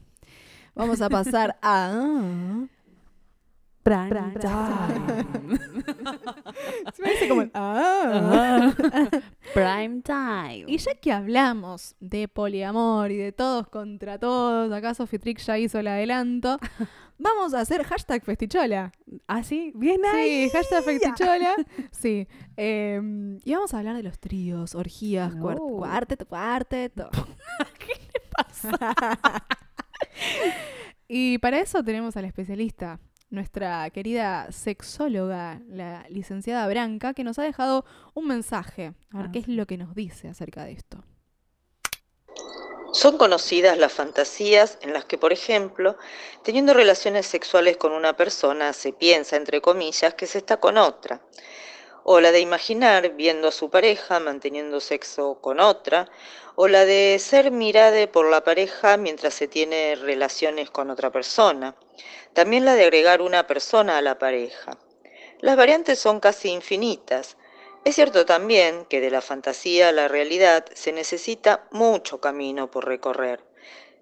[0.73, 2.65] Vamos a pasar a...
[3.85, 5.25] Prime time.
[6.91, 7.41] Se me dice como...
[7.43, 8.73] el "Ah".
[9.53, 10.63] Prime time.
[10.67, 15.59] Y ya que hablamos de poliamor y de todos contra todos, acá Sophie Trick ya
[15.59, 16.57] hizo el adelanto,
[17.19, 18.91] vamos a hacer hashtag festichola.
[19.27, 19.71] ¿Ah, sí?
[19.75, 20.49] Bien Sí, ahí.
[20.49, 21.55] hashtag festichola.
[21.91, 22.27] Sí.
[22.57, 25.77] Eh, y vamos a hablar de los tríos, orgías, cuart- Oh.
[25.77, 27.07] cuarteto, cuarteto.
[27.77, 28.95] ¿Qué le pasa?
[31.07, 37.43] y para eso tenemos al especialista, nuestra querida sexóloga, la licenciada Branca, que nos ha
[37.43, 38.93] dejado un mensaje.
[39.11, 41.03] A ver Ah, qué es lo que nos dice acerca de esto.
[42.93, 45.97] Son conocidas las fantasías en las que, por ejemplo,
[46.43, 51.21] teniendo relaciones sexuales con una persona, se piensa, entre comillas, que se está con otra.
[52.07, 56.07] O la de imaginar viendo a su pareja manteniendo sexo con otra.
[56.53, 61.75] O la de ser mirada por la pareja mientras se tiene relaciones con otra persona.
[62.33, 64.77] También la de agregar una persona a la pareja.
[65.39, 67.37] Las variantes son casi infinitas.
[67.83, 72.85] Es cierto también que de la fantasía a la realidad se necesita mucho camino por
[72.85, 73.43] recorrer.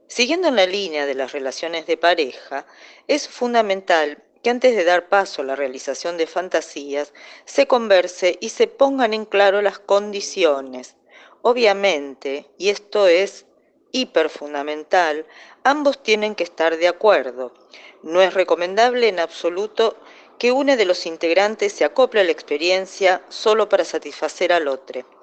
[0.08, 2.66] Siguiendo en la línea de las relaciones de pareja,
[3.08, 7.13] es fundamental que antes de dar paso a la realización de fantasías,
[7.45, 10.95] se converse y se pongan en claro las condiciones.
[11.41, 13.45] Obviamente, y esto es
[13.93, 15.25] hiperfundamental,
[15.63, 17.53] ambos tienen que estar de acuerdo.
[18.01, 19.97] No es recomendable en absoluto
[20.38, 25.23] que uno de los integrantes se acople a la experiencia solo para satisfacer al otro.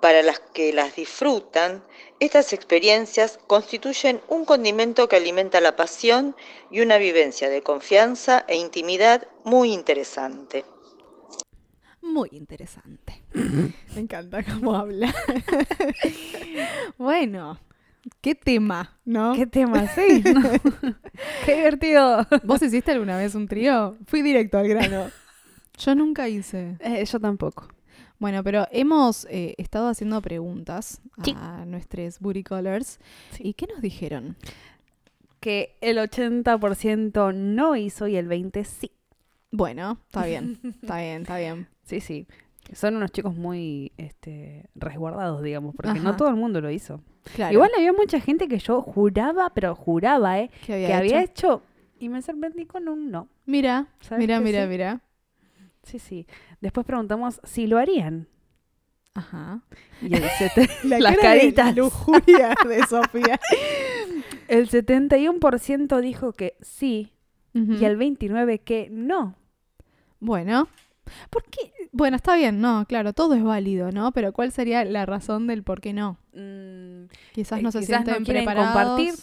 [0.00, 1.82] Para las que las disfrutan,
[2.20, 6.36] estas experiencias constituyen un condimento que alimenta la pasión
[6.70, 10.64] y una vivencia de confianza e intimidad muy interesante.
[12.00, 13.24] Muy interesante.
[13.34, 15.12] Me encanta cómo habla.
[16.98, 17.58] bueno,
[18.20, 19.34] qué tema, ¿no?
[19.34, 19.88] ¿Qué tema?
[19.88, 20.22] Sí.
[20.24, 20.42] ¿no?
[21.44, 22.26] Qué divertido.
[22.44, 23.96] ¿Vos hiciste alguna vez un trío?
[24.06, 25.10] Fui directo al grano.
[25.76, 26.76] Yo nunca hice.
[26.80, 27.68] Eh, yo tampoco.
[28.18, 31.34] Bueno, pero hemos eh, estado haciendo preguntas Sí.
[31.36, 32.98] a nuestros booty callers.
[33.38, 34.36] ¿Y qué nos dijeron?
[35.40, 38.90] Que el 80% no hizo y el 20% sí.
[39.50, 41.68] Bueno, está bien, está bien, está bien.
[41.84, 42.26] Sí, sí.
[42.74, 47.00] Son unos chicos muy este, resguardados, digamos, porque no todo el mundo lo hizo.
[47.34, 47.54] Claro.
[47.54, 50.50] Igual había mucha gente que yo juraba, pero juraba, ¿eh?
[50.66, 51.62] ¿Qué había que había hecho?
[52.00, 53.28] y me sorprendí con un no.
[53.46, 54.68] Mira, ¿Sabes mira, mira, sí?
[54.68, 55.00] mira.
[55.88, 56.26] Sí, sí.
[56.60, 58.28] Después preguntamos si lo harían.
[59.14, 59.62] Ajá.
[60.02, 61.76] Y el sete- La las cara de caritas.
[61.76, 63.40] lujuria de Sofía.
[64.48, 67.12] El 71% dijo que sí
[67.54, 69.34] y el 29% que no.
[70.20, 70.68] Bueno,
[71.30, 71.72] ¿por qué?
[71.90, 74.12] Bueno, está bien, no, claro, todo es válido, ¿no?
[74.12, 76.18] Pero ¿cuál sería la razón del por qué no?
[76.34, 78.72] Mm, Quizás eh, no se quizás sienten preparados.
[78.72, 79.14] compartir.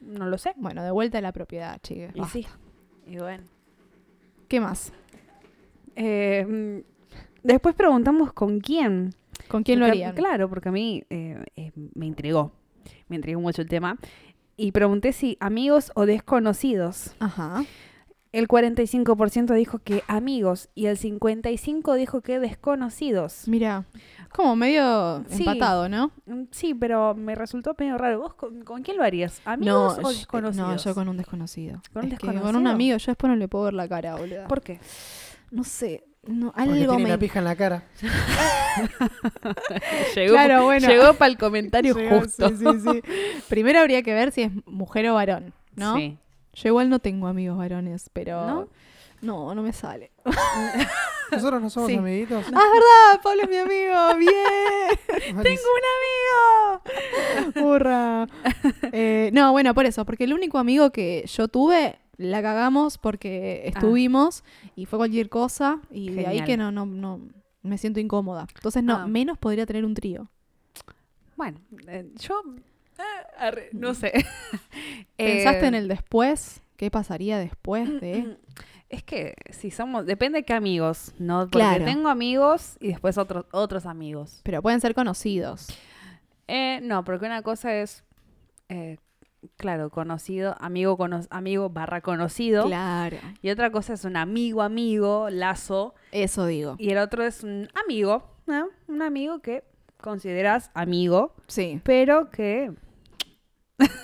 [0.00, 0.52] No lo sé.
[0.56, 2.12] Bueno, de vuelta a la propiedad, chicas.
[2.14, 2.46] Y sí.
[3.06, 3.44] Y bueno.
[4.48, 4.92] ¿Qué más?
[5.96, 6.82] Eh,
[7.42, 9.14] después preguntamos con quién.
[9.48, 10.14] ¿Con quién lo harían?
[10.14, 12.52] Claro, porque a mí eh, eh, me intrigó.
[13.08, 13.98] Me intrigó mucho el tema.
[14.56, 17.14] Y pregunté si amigos o desconocidos.
[17.18, 17.64] Ajá.
[18.32, 23.48] El 45% dijo que amigos y el 55% dijo que desconocidos.
[23.48, 23.86] Mira,
[24.32, 25.38] como medio Sí.
[25.40, 26.12] empatado, ¿no?
[26.26, 28.20] Mm, Sí, pero me resultó medio raro.
[28.20, 29.42] ¿Vos con, con quién lo harías?
[29.44, 30.68] No, ¿Amigos o yo- desconocidos?
[30.68, 31.82] no, yo con un desconocido.
[31.92, 32.60] ¿Con un Es que Con desconocido?
[32.60, 34.46] un amigo, yo después no le puedo ver la cara, boludo.
[34.46, 34.78] ¿Por qué?
[35.50, 37.08] No sé, no, Porque algo tiene me...
[37.08, 37.84] la pija en la cara.
[40.14, 40.88] Llegó, Claro, bueno.
[40.88, 42.48] llegó para el comentario Llegó, justo.
[42.50, 43.02] sí, sí, sí.
[43.48, 45.96] Primero habría que ver si es mujer o varón, ¿no?
[45.96, 46.18] Sí.
[46.54, 48.46] Yo igual no tengo amigos varones, pero...
[48.46, 48.68] ¿No?
[49.22, 50.10] No, no me sale.
[51.30, 51.96] Nosotros no somos Sí.
[51.96, 52.44] amiguitos.
[52.46, 55.42] Ah, es verdad, Pablo es mi amigo, bien.
[55.42, 55.82] Tengo un
[57.54, 57.68] amigo!
[57.68, 58.26] ¡Hurra!
[58.92, 63.62] Eh, no, bueno, por eso, porque el único amigo que yo tuve, la cagamos porque
[63.66, 64.44] estuvimos
[64.76, 67.20] y fue cualquier cosa y de ahí que no, no, no,
[67.62, 68.46] me siento incómoda.
[68.54, 69.06] Entonces, no, Ah.
[69.06, 70.28] menos podría tener un trío.
[71.36, 72.42] Bueno, eh, yo
[72.98, 73.02] eh,
[73.38, 74.12] arre, no sé.
[75.16, 76.60] ¿Pensaste Eh, en el después?
[76.76, 78.36] ¿Qué pasaría después de...?
[78.90, 81.42] Es que si somos, depende de qué amigos, ¿no?
[81.42, 81.84] Porque Claro.
[81.84, 84.40] tengo amigos y después otros otros amigos.
[84.42, 85.68] Pero pueden ser conocidos.
[86.48, 88.02] Eh, no, porque una cosa es,
[89.56, 92.66] claro, conocido, amigo, cono- amigo barra conocido.
[92.66, 93.16] Claro.
[93.42, 95.94] Y otra cosa es un amigo, amigo, lazo.
[96.12, 96.76] Eso digo.
[96.78, 98.68] Y el otro es un amigo, ¿no?
[98.88, 99.64] Un amigo que
[100.00, 101.80] consideras amigo, Sí.
[101.84, 102.72] pero que...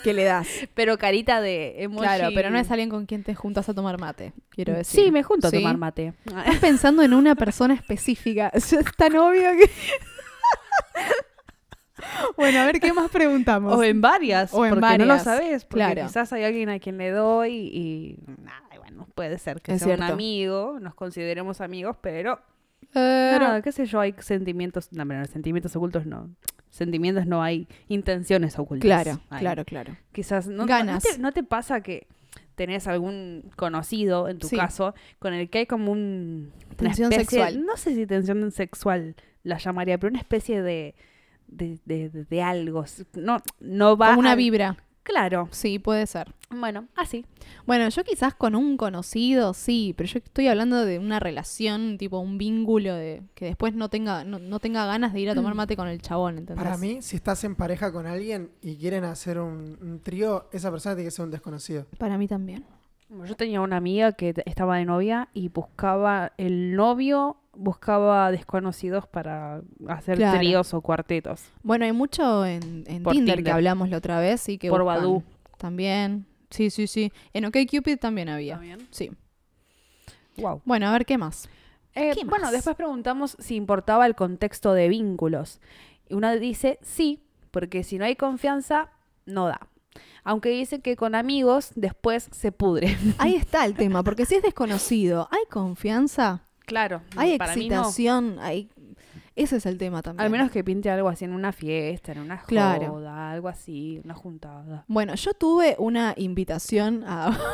[0.02, 0.48] ¿Qué le das?
[0.74, 2.00] Pero carita de emoji.
[2.06, 5.04] Claro, pero no es alguien con quien te juntas a tomar mate, quiero decir.
[5.04, 5.56] Sí, me junto ¿Sí?
[5.56, 6.14] a tomar mate.
[6.24, 8.48] Estás pensando en una persona específica.
[8.54, 9.70] Es tan obvio que.
[12.36, 13.74] bueno, a ver qué más preguntamos.
[13.74, 16.02] O en varias, O en porque no lo varias, sabes, porque claro.
[16.06, 19.94] quizás hay alguien a quien le doy y nada, bueno, puede ser que Es sea
[19.96, 22.40] un amigo, nos consideremos amigos, pero
[22.92, 26.30] Pero- nada, qué sé yo, hay sentimientos, no, pero sentimientos ocultos no.
[26.70, 28.84] Sentimientos no hay, intenciones ocultas.
[28.84, 29.40] Claro, hay.
[29.40, 29.96] claro, claro.
[30.12, 31.04] Quizás no, no- Ganas.
[31.04, 32.06] ¿no, te, no te pasa que
[32.54, 34.56] tenés algún conocido, en tu Sí.
[34.56, 37.64] caso, con el que hay como un Tensión especie- sexual.
[37.66, 40.94] No sé si tensión sexual la llamaría, pero una especie de
[41.48, 42.84] de, de, algo.
[43.14, 44.76] No, no va Como una a- vibra.
[45.02, 45.48] Claro.
[45.52, 46.34] Sí, puede ser.
[46.50, 47.24] Bueno, así.
[47.64, 52.18] Bueno, yo quizás con un conocido, sí, pero yo estoy hablando de una relación, tipo
[52.18, 55.54] un vínculo de que después no tenga, no, no tenga ganas de ir a tomar
[55.54, 56.64] mate con el chabón, ¿entendés?
[56.64, 60.72] Para mí, si estás en pareja con alguien y quieren hacer un, un trío, esa
[60.72, 61.86] persona tiene que ser un desconocido.
[61.98, 62.64] Para mí también.
[63.28, 69.62] Yo tenía una amiga que estaba de novia y buscaba el novio, buscaba desconocidos para
[69.88, 70.38] hacer Claro.
[70.38, 71.44] tríos o cuartetos.
[71.62, 73.54] Bueno, hay mucho en, en Por Tinder, que Tinder.
[73.54, 75.22] hablamos la otra vez y que Por Badoo.
[75.58, 76.26] También.
[76.50, 77.12] Sí, sí, sí.
[77.32, 78.60] En OkCupid también había.
[78.90, 79.10] Sí.
[80.36, 80.62] Wow.
[80.64, 81.48] Bueno, a ver qué más.
[81.94, 82.52] Eh, ¿Qué bueno, más?
[82.52, 85.60] después preguntamos si importaba el contexto de vínculos.
[86.08, 88.90] Y una dice sí, porque si no hay confianza,
[89.24, 89.60] no da.
[90.24, 92.96] Aunque dice que con amigos después se pudre.
[93.18, 96.42] Ahí está el tema, porque si es desconocido, ¿hay confianza?
[96.66, 97.76] Claro, ¿Hay para mí no.
[97.76, 98.38] excitación?
[98.40, 98.68] ¿Hay...
[99.34, 100.24] Ese es el tema también.
[100.24, 102.86] Al menos que pinte algo así en una fiesta, en una Claro.
[102.92, 104.84] joda, algo así, una juntada.
[104.88, 107.36] Bueno, yo tuve una invitación a...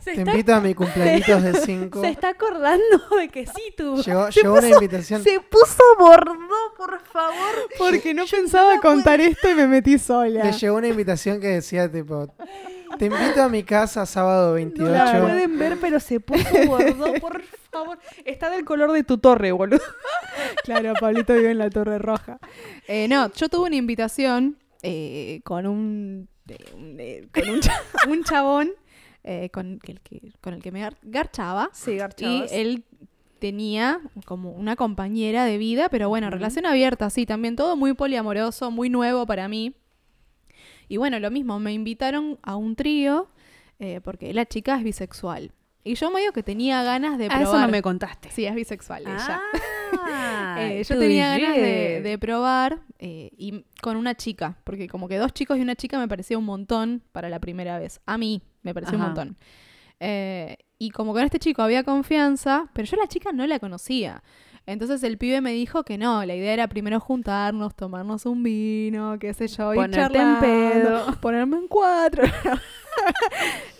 [0.00, 2.00] Se Te invito a mi cumpleaños de 5.
[2.00, 2.82] se está acordando
[3.16, 4.02] de que sí, tú.
[4.02, 5.22] Llegó, se llegó una puso- invitación.
[5.22, 6.34] Se puso bordo,
[6.76, 7.68] por favor.
[7.78, 10.42] Porque no pensaba contar esto y me metí sola.
[10.42, 12.34] Le llegó una invitación que decía tipo,
[12.98, 14.92] te invito a mi casa sábado No 28.
[14.92, 17.98] la pueden ver, pero se puso bordo, por favor.
[18.24, 19.80] Está del color de tu torre, boludo.
[20.64, 22.38] Claro, Pablito vive en la Torre Roja.
[22.88, 27.80] Eh, no, yo tuve una invitación eh, con un, eh, un, eh, con un, cha-
[28.08, 28.70] un chabón
[29.24, 31.70] eh, con, el que, con el que me gar- garchaba.
[31.72, 32.84] Sí, Y él
[33.38, 38.70] tenía como una compañera de vida, pero bueno, relación abierta, sí, también todo muy poliamoroso,
[38.70, 39.74] muy nuevo para mí.
[40.92, 43.30] Y bueno, lo mismo, me invitaron a un trío
[43.78, 45.50] eh, porque la chica es bisexual.
[45.84, 47.42] Y yo medio que tenía ganas de Ah, probar.
[47.44, 48.30] eso no me contaste.
[48.30, 49.40] Sí, es bisexual ella.
[49.40, 55.16] Ah, Eh, yo tenía ganas de, probar eh, y con una chica, porque como que
[55.16, 58.00] dos chicos y una chica me parecía un montón para la primera vez.
[58.04, 59.36] A mí me pareció un montón.
[59.98, 63.58] Eh, y como con este chico había confianza, pero yo a la chica no la
[63.58, 64.22] conocía.
[64.66, 69.18] Entonces el pibe me dijo que no, la idea era primero juntarnos, tomarnos un vino,
[69.18, 71.06] qué sé yo, y Ponerte en pedo.
[71.20, 72.22] ponerme en cuatro.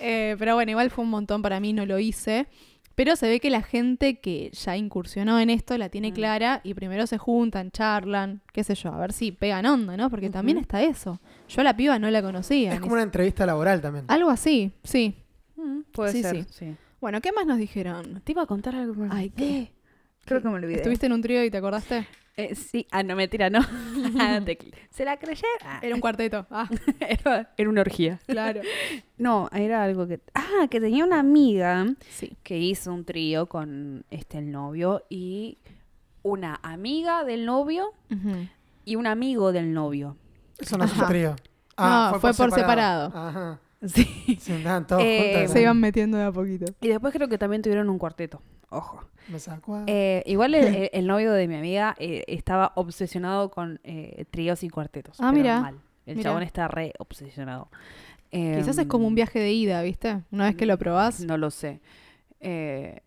[0.00, 2.46] Eh, pero bueno, igual fue un montón para mí, no lo hice.
[2.94, 6.14] Pero se ve que la gente que ya incursionó en esto la tiene Mm.
[6.14, 10.10] clara y primero se juntan, charlan, qué sé yo, a ver si pegan onda, ¿no?
[10.10, 11.20] Porque también está eso.
[11.48, 12.74] Yo a la piba no la conocía.
[12.74, 14.04] Es como una entrevista laboral también.
[14.08, 15.14] Algo así, sí.
[15.56, 16.46] Mm, puede Sí, ser, sí.
[16.50, 16.76] sí.
[17.00, 18.20] Bueno, ¿qué más nos dijeron?
[18.24, 19.06] Te iba a contar algo.
[19.10, 19.72] Ay, ¿qué?
[20.24, 20.74] Creo que me olvidé.
[20.76, 22.06] ¿Estuviste en un trío y te acordaste?
[22.36, 22.86] Eh, sí.
[22.90, 23.60] Ah, no, mentira, no.
[24.46, 24.58] Te-
[24.90, 25.50] ¿Se la creyeron?
[25.64, 26.46] Ah, Era un cuarteto.
[26.50, 26.68] Ah,
[27.00, 28.18] era, era una orgía.
[28.26, 28.60] claro.
[29.18, 30.20] No, era algo que...
[30.34, 32.36] Ah, que tenía una amiga Sí.
[32.42, 35.58] que hizo un trío con este el novio y
[36.22, 37.92] una amiga del novio
[38.84, 40.16] y un amigo del novio.
[40.58, 41.36] Eso no es un trío.
[41.76, 43.12] No, fue por separado.
[43.14, 43.60] Ajá.
[43.84, 44.38] Sí.
[44.48, 45.52] Andaban todos Eh, juntos.
[45.52, 46.66] Se iban metiendo de a poquito.
[46.80, 48.40] Y después creo que también tuvieron un cuarteto.
[48.70, 49.04] Ojo.
[49.28, 54.24] Me sacó a- Eh, igual el, novio de mi amiga eh, estaba obsesionado con eh,
[54.30, 55.18] tríos y cuartetos.
[55.20, 55.60] Ah, pero mira.
[55.60, 55.80] mal.
[56.06, 56.30] El Mira.
[56.30, 57.68] chabón está re obsesionado.
[58.30, 60.22] Quizás es Em, como un viaje de ida, ¿viste?
[60.32, 61.20] Una vez que lo probás.
[61.20, 61.80] No lo sé.
[62.40, 63.00] Eh,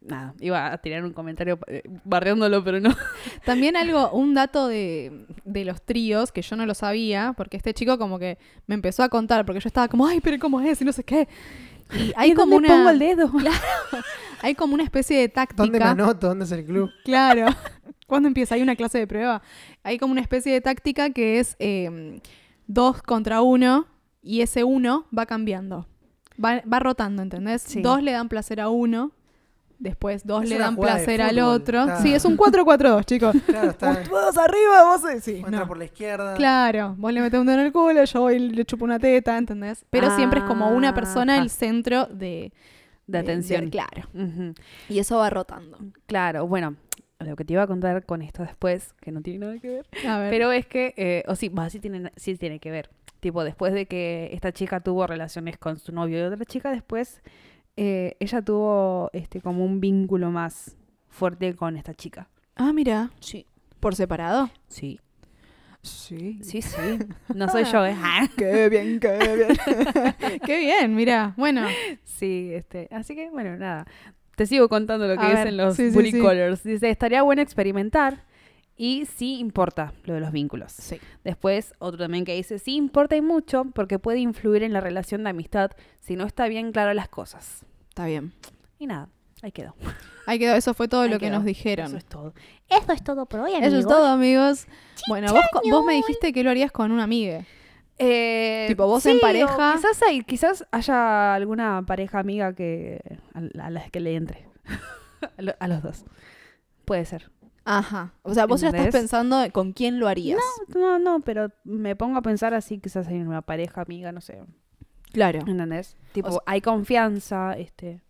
[0.00, 1.58] nada, iba a tirar un comentario
[2.04, 2.90] bardeándolo, pero no.
[3.44, 7.74] También algo, un dato de, de los tríos que yo no lo sabía, porque este
[7.74, 10.80] chico como que me empezó a contar, porque yo estaba como, ay, pero ¿cómo es?
[10.80, 11.28] Y no sé qué.
[11.98, 13.32] Y hay ¿Y como dónde una, pongo el dedo?
[14.42, 15.62] hay como una especie de táctica.
[15.62, 16.28] ¿Dónde me anoto?
[16.28, 16.90] ¿Dónde es el club?
[17.04, 17.46] Claro.
[18.06, 18.54] ¿Cuándo empieza?
[18.54, 19.42] Hay una clase de prueba.
[19.82, 22.20] Hay como una especie de táctica que es eh,
[22.66, 23.86] dos contra uno
[24.22, 25.86] y ese uno va cambiando.
[26.42, 27.62] Va, va rotando, ¿entendés?
[27.62, 27.82] Sí.
[27.82, 29.12] Dos le dan placer a uno,
[29.80, 31.80] después dos Es le dan placer al otro.
[31.80, 32.02] está.
[32.02, 33.34] Sí, es un 4-4-2, chicos.
[33.46, 34.02] Claro, está.
[34.04, 35.00] Todos arriba, vos...
[35.22, 35.66] Sí, entra no.
[35.66, 36.34] por la izquierda.
[36.34, 38.98] Claro, vos le metés un dedo en el culo, yo voy y le chupo una
[39.00, 39.84] teta, ¿entendés?
[39.90, 41.42] Pero siempre es como una persona Ajá.
[41.42, 42.52] el centro de...
[43.06, 43.70] De atención.
[43.70, 44.08] claro.
[44.88, 45.78] Y eso va rotando.
[46.06, 46.76] Claro, bueno,
[47.18, 49.86] lo que te iba a contar con esto después, que no tiene nada que ver,
[50.06, 50.30] A ver.
[50.30, 52.88] pero es que, eh, o sí, va, sí tiene, sí tiene que ver.
[53.18, 57.20] Tipo, después de que esta chica tuvo relaciones con su novio y otra chica, después
[57.76, 60.76] eh, ella tuvo este como un vínculo más
[61.08, 62.28] fuerte con esta chica.
[62.56, 63.10] Ah, mira.
[63.20, 63.46] Sí.
[63.80, 64.50] ¿Por separado?
[64.68, 65.00] Sí.
[65.82, 66.38] Sí.
[66.42, 66.98] Sí, sí.
[67.34, 67.96] No soy yo, ¿eh?
[68.36, 70.40] Qué bien, qué bien.
[70.44, 71.34] qué bien, mira.
[71.36, 71.66] Bueno,
[72.04, 73.86] Sí, este, así que bueno, nada.
[74.36, 76.20] Te sigo contando lo que A ver, dicen los sí, sí, sí.
[76.20, 76.62] colors.
[76.62, 78.24] Dice, estaría bueno experimentar
[78.80, 80.72] y sí importa lo de los vínculos.
[80.72, 80.98] sí.
[81.22, 85.22] Después, otro también que dice, sí importa y mucho porque puede influir en la relación
[85.22, 87.66] de amistad si no está bien claro las cosas.
[87.90, 88.32] Está bien.
[88.78, 89.10] Y nada,
[89.42, 89.74] ahí quedó.
[90.26, 91.88] Ahí quedó, eso fue todo Ahí lo que nos dijeron.
[91.88, 92.32] Eso es todo.
[92.70, 93.68] Eso es todo por hoy, amigos.
[93.68, 94.66] Eso es todo, amigos.
[95.08, 97.44] Bueno, vos, vos me dijiste que lo harías con una amiga.
[97.98, 99.74] Eh, Tipo, vos en sí, pareja.
[99.76, 104.48] Quizás, hay, quizás haya alguna pareja amiga que a, a las que le entre.
[105.58, 106.06] a los dos.
[106.86, 107.30] Puede ser.
[107.72, 108.12] Ajá.
[108.22, 110.40] O sea, vos ya estás pensando con quién lo harías.
[110.74, 114.40] No, no, pero me pongo a pensar así, quizás hay una pareja amiga, no sé.
[115.12, 115.38] Claro.
[115.46, 115.96] ¿Entendés?
[116.12, 118.00] Tipo, O sea- hay confianza, este.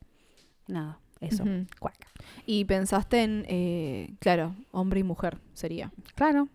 [0.66, 1.44] Nada, eso.
[1.78, 1.94] Cuac.
[2.46, 5.92] Y pensaste en, eh, claro, hombre y mujer sería.
[6.14, 6.48] Claro.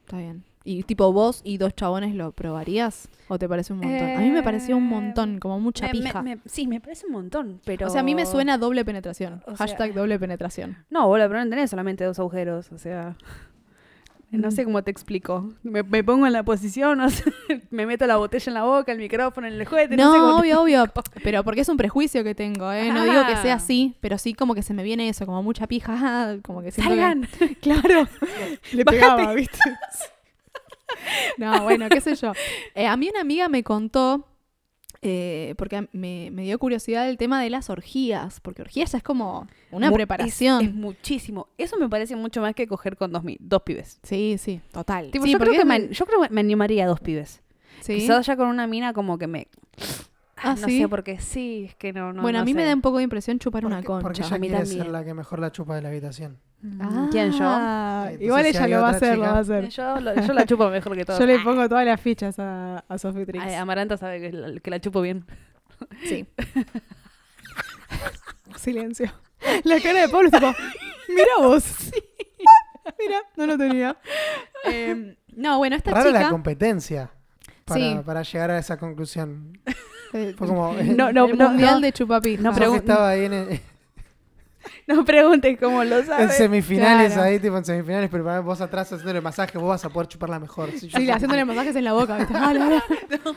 [0.00, 0.44] Está bien.
[0.68, 4.10] Y tipo vos y dos chabones lo probarías o te parece un montón?
[4.16, 6.22] a mí me pareció un Eh, montón, como mucha Me- pija.
[6.22, 7.86] me- me- sí, me parece un montón, pero...
[7.86, 9.42] O sea, a mí me suena doble penetración.
[9.46, 10.78] O sea- Hashtag doble penetración.
[10.90, 13.14] No, boludo, pero no tenés solamente dos agujeros, o sea...
[14.32, 15.50] No sé cómo te explico.
[15.62, 16.98] Me, me pongo en la posición,
[17.70, 19.96] me meto la botella en la boca, el micrófono en el juguete.
[19.96, 20.92] No, sé No, cómo te- obvio, obvio.
[21.22, 22.92] Pero porque es un prejuicio que tengo, ¿eh?
[22.92, 23.56] No digo que sea Ah.
[23.58, 26.36] así, pero sí como que se me viene eso, como mucha pija.
[26.42, 27.28] Como que siento que- ¡Salgan!
[27.62, 28.08] Claro.
[28.72, 29.58] Le pegaba, ¿viste?
[31.38, 32.32] no, bueno, qué sé yo.
[32.74, 34.26] Eh, a mí una amiga me contó,
[35.02, 39.04] eh, porque me, me dio curiosidad el tema de las orgías, porque orgías ya es
[39.04, 40.62] como una Mu- preparación.
[40.62, 41.48] Es, es muchísimo.
[41.58, 44.00] Eso me parece mucho más que coger con dos, dos pibes.
[44.02, 45.10] Sí, sí, total.
[45.10, 47.42] Tipo, sí, yo, creo que me, yo creo que me animaría a dos pibes.
[47.80, 47.94] sí.
[47.94, 49.48] Quizás ya con una mina como que me...
[50.36, 50.80] Ah, no ¿sí?
[50.82, 51.18] sé por qué.
[51.18, 52.68] Sí, es que no, no bueno, no a mí me sé.
[52.68, 54.26] da un poco de impresión chupar una Porque, porque concha.
[54.26, 54.92] ella a mí quiere ser también.
[54.92, 56.38] la que mejor la chupa de la habitación.
[56.80, 57.44] Ah, ¿Quién, yo?
[57.44, 59.68] Entonces, Igual si ella lo va a hacer, lo va a hacer.
[59.68, 61.18] Yo, lo- yo la chupo mejor que todo.
[61.18, 63.44] Yo le pongo todas las fichas a, a Sophie Trix.
[63.44, 65.24] Ay, Amaranta sabe que la, que la chupo bien.
[66.04, 66.26] Sí.
[68.56, 69.10] Silencio.
[69.64, 70.52] La cara de Pablo es tipo,
[71.08, 71.64] mira vos.
[72.98, 73.96] mira, no lo tenía.
[74.64, 76.30] Em, no, bueno, esta Rara la chica...
[76.30, 77.10] competencia
[77.64, 78.00] para, Sí.
[78.04, 79.58] para llegar a esa conclusión.
[80.12, 80.72] Eh, Fue como...
[80.84, 81.80] No, no, el no, mundial no.
[81.80, 82.42] de chupapija.
[82.42, 83.60] No, Sofi pregun- estaba ahí en, en
[84.88, 86.36] No preguntes cómo lo sabes.
[86.36, 87.28] semifinales, Claro.
[87.28, 90.70] ahí tipo en semifinales, pero vos atrás haciéndole masaje, vos vas a poder chuparla mejor.
[90.72, 92.16] Sí, yo Sí, haciéndole masajes en la boca.
[92.18, 92.34] ¿viste?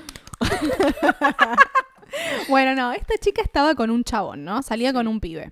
[2.49, 4.63] Bueno, no, esta chica estaba con un chabón, ¿no?
[4.63, 5.51] Salía con un pibe.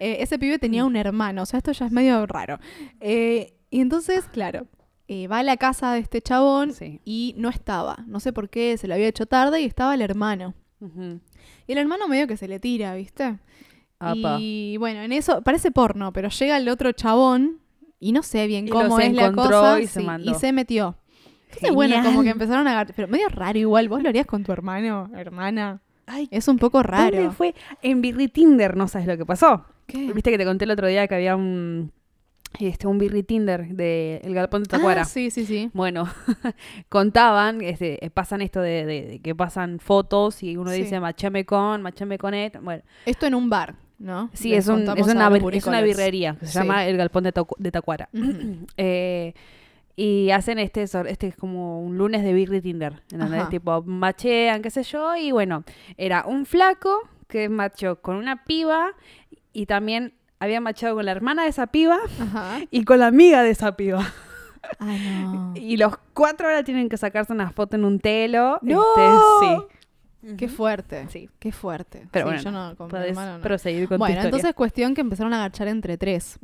[0.00, 2.58] Eh, ese pibe tenía un hermano, o sea, esto ya es medio raro.
[3.00, 4.66] Eh, y entonces, claro,
[5.12, 7.00] eh, va a la casa de este chabón Sí.
[7.04, 7.98] y no estaba.
[8.06, 10.54] No sé por qué, se lo había hecho tarde y estaba el hermano.
[11.66, 13.38] Y el hermano medio que se le tira, ¿viste?
[14.00, 14.38] Apa.
[14.40, 17.58] Y bueno, en eso parece porno, pero llega el otro chabón
[18.00, 19.80] y no sé bien Y cómo es la cosa.
[19.80, 20.30] y se sí, mandó.
[20.30, 20.96] y se metió.
[21.46, 22.94] Entonces, bueno, como que empezaron a agarrar.
[22.96, 23.88] Pero medio raro igual.
[23.88, 25.82] ¿Vos lo harías con tu hermano, hermana?
[26.06, 26.90] Ay, Es un poco ¿Dónde
[27.20, 27.32] raro.
[27.32, 27.54] fue?
[27.82, 29.64] En Birri Tinder, no sabes lo que pasó.
[29.86, 30.12] ¿Qué?
[30.12, 31.92] Viste que te conté el otro día que había un
[32.60, 35.02] este un Birri Tinder de El Galpón de Tacuara.
[35.02, 35.70] Ah, sí, sí, sí.
[35.72, 36.06] Bueno,
[36.88, 40.82] contaban, este, eh, pasan esto de, de- de que pasan fotos y uno Sí.
[40.82, 42.60] dice machame con, machame con et.
[42.60, 44.30] Bueno, Esto en un bar, ¿no?
[44.32, 46.58] sí, Les es, un, es, una, es una birrería que se Sí.
[46.58, 48.08] llama El Galpón de, Tacu- de Tacuara.
[48.76, 49.34] Eh,
[49.94, 53.40] y hacen este, este es como un lunes de Birri Tinder, ¿entendés?
[53.42, 53.50] Ajá.
[53.50, 55.64] Tipo, machean, qué sé yo, y bueno,
[55.98, 56.98] era un flaco
[57.28, 58.92] que machó con una piba
[59.52, 62.60] y también había machado con la hermana de esa piba Ajá.
[62.70, 64.06] y con la amiga de esa piba.
[64.78, 65.52] Ay, no.
[65.56, 68.58] Y los cuatro ahora tienen que sacarse una foto en un telo.
[68.62, 68.82] ¡No!
[68.96, 69.66] Este,
[70.26, 70.36] sí.
[70.36, 71.06] Qué fuerte.
[71.10, 71.28] Sí.
[71.38, 72.06] Qué fuerte.
[72.12, 73.42] Pero Sí, bueno, yo no, con mi hermano no.
[73.42, 74.28] proseguir con tu Bueno, historia.
[74.28, 76.38] entonces cuestión que empezaron a agachar entre tres.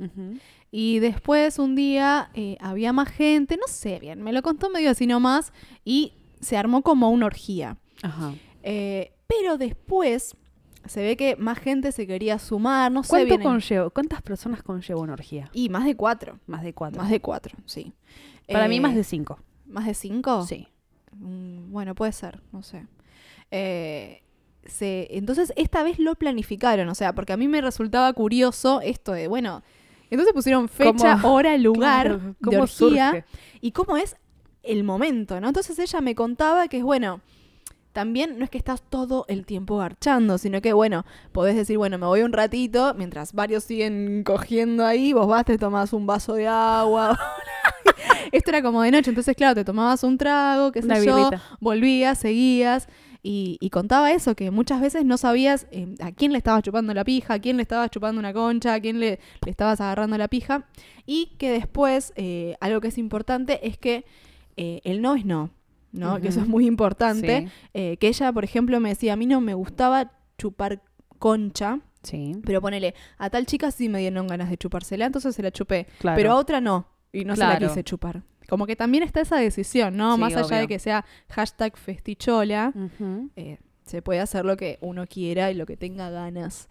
[0.71, 4.91] Y después un día eh, había más gente, no sé bien, me lo contó medio
[4.91, 5.53] así nomás,
[5.85, 7.77] y se armó como una orgía.
[8.03, 8.35] Ajá.
[8.63, 10.37] Eh, pero después
[10.87, 13.27] se ve que más gente se quería sumar, no sé.
[13.93, 15.51] ¿Cuántas personas conlleva una orgía?
[15.53, 16.39] Y más de cuatro.
[16.47, 17.01] Más de cuatro.
[17.01, 17.93] Más de cuatro, sí.
[18.51, 19.39] Para mí Eh, más de cinco.
[19.67, 20.47] ¿Más de cinco?
[20.47, 20.69] Sí.
[21.13, 22.87] Mm, Bueno, puede ser, no sé.
[23.51, 24.23] Eh,
[24.65, 29.13] se, entonces, esta vez lo planificaron, o sea, porque a mí me resultaba curioso esto
[29.13, 29.63] de, bueno,
[30.11, 31.35] entonces pusieron fecha, ¿Cómo?
[31.35, 33.25] hora, lugar Claro, de ¿cómo orgía surge?
[33.61, 34.17] y cómo es
[34.63, 35.49] el momento, ¿no?
[35.49, 37.21] Entonces ella me contaba que es, bueno,
[37.93, 41.99] también no es que estás todo el tiempo garchando, sino que, bueno, podés decir, bueno,
[41.99, 46.35] me voy un ratito, mientras varios siguen cogiendo ahí, vos vas, te tomás un vaso
[46.35, 47.19] de agua.
[48.33, 51.17] Esto era como de noche, entonces, claro, te tomabas un trago, qué sé Una yo,
[51.17, 51.43] birrita.
[51.61, 52.89] volvías, seguías.
[53.21, 56.95] Y, y contaba eso, que muchas veces no sabías eh, a quién le estabas chupando
[56.95, 60.17] la pija, a quién le estabas chupando una concha, a quién le, le estabas agarrando
[60.17, 60.67] la pija.
[61.05, 64.05] Y que después, eh, algo que es importante es que
[64.57, 65.51] eh, el no es no,
[65.93, 66.21] ¿no?
[66.21, 67.43] Que eso es muy importante.
[67.43, 67.49] Sí.
[67.75, 70.83] Eh, que ella, por ejemplo, me decía, a mí no me gustaba chupar
[71.19, 72.33] concha, Sí.
[72.45, 75.87] pero ponele, a tal chica sí me dieron ganas de chupársela, entonces se la chupé.
[75.99, 76.17] Claro.
[76.17, 78.23] Pero a otra no, y no se la quise chupar.
[78.49, 80.15] Como que también está esa decisión, ¿no?
[80.15, 82.73] Sí, Más allá de que sea hashtag festichola,
[83.37, 86.69] eh, se puede hacer lo que uno quiera y lo que tenga ganas.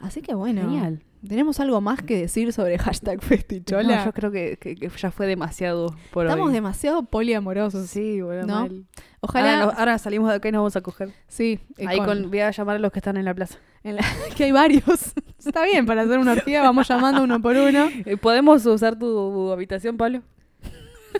[0.00, 1.02] Así que bueno, Genial.
[1.26, 3.96] ¿tenemos algo más que decir sobre hashtag festichola?
[3.98, 6.52] No, yo creo que, que- que ya fue demasiado por Estamos hoy.
[6.54, 7.88] demasiado poliamorosos.
[7.90, 8.54] Sí, bueno, ¿no?
[8.60, 8.86] mal.
[9.20, 11.12] Ojalá, Ahora, salimos de acá y nos vamos a coger.
[11.26, 13.58] sí, Ahí con- con, voy a llamar a los que están en la plaza.
[13.82, 14.04] en la-
[14.36, 14.84] que hay varios.
[15.44, 17.88] Está bien, para hacer una orgía vamos llamando uno por uno.
[18.04, 20.22] Eh, ¿Podemos usar tu habitación, Pablo?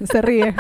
[0.05, 0.55] Se ríe.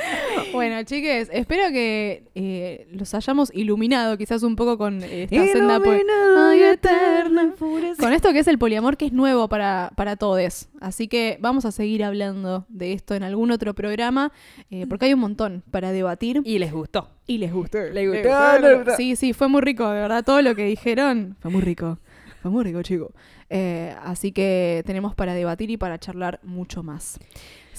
[0.52, 5.90] bueno, chiques, espero que eh, los hayamos iluminado quizás un poco con esta senda po-
[6.38, 7.54] Ay, eterna.
[7.98, 10.68] Con esto que es el poliamor, que es nuevo para, para todos.
[10.80, 14.32] Así que vamos a seguir hablando de esto en algún otro programa,
[14.70, 16.40] eh, porque hay un montón para debatir.
[16.44, 17.08] Y les gustó.
[17.26, 17.78] Y les gustó.
[17.90, 18.28] Les gustó,
[18.60, 18.96] les gustó.
[18.96, 21.98] Sí, sí, fue muy rico, de verdad, todo lo que dijeron fue muy rico.
[22.42, 23.12] Fue muy rico, chico.
[23.50, 27.18] Eh, así que tenemos para debatir y para charlar mucho más.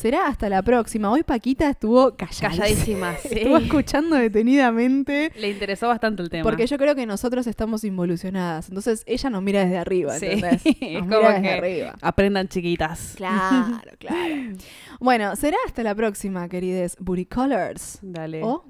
[0.01, 1.11] Será hasta la próxima.
[1.11, 2.49] Hoy Paquita estuvo calladísima.
[2.49, 3.29] Calladísima, sí.
[3.37, 5.31] Estuvo escuchando detenidamente.
[5.37, 6.43] Le interesó bastante el tema.
[6.43, 8.69] Porque yo creo que nosotros estamos involucionadas.
[8.69, 10.25] Entonces ella nos mira desde arriba, Sí,
[10.81, 11.95] es como mira desde que- arriba.
[12.01, 13.13] Aprendan chiquitas.
[13.15, 14.17] Claro, claro.
[14.99, 17.99] Bueno, será hasta la próxima, querides Booty Colors.
[18.01, 18.41] Dale.
[18.43, 18.65] Oh.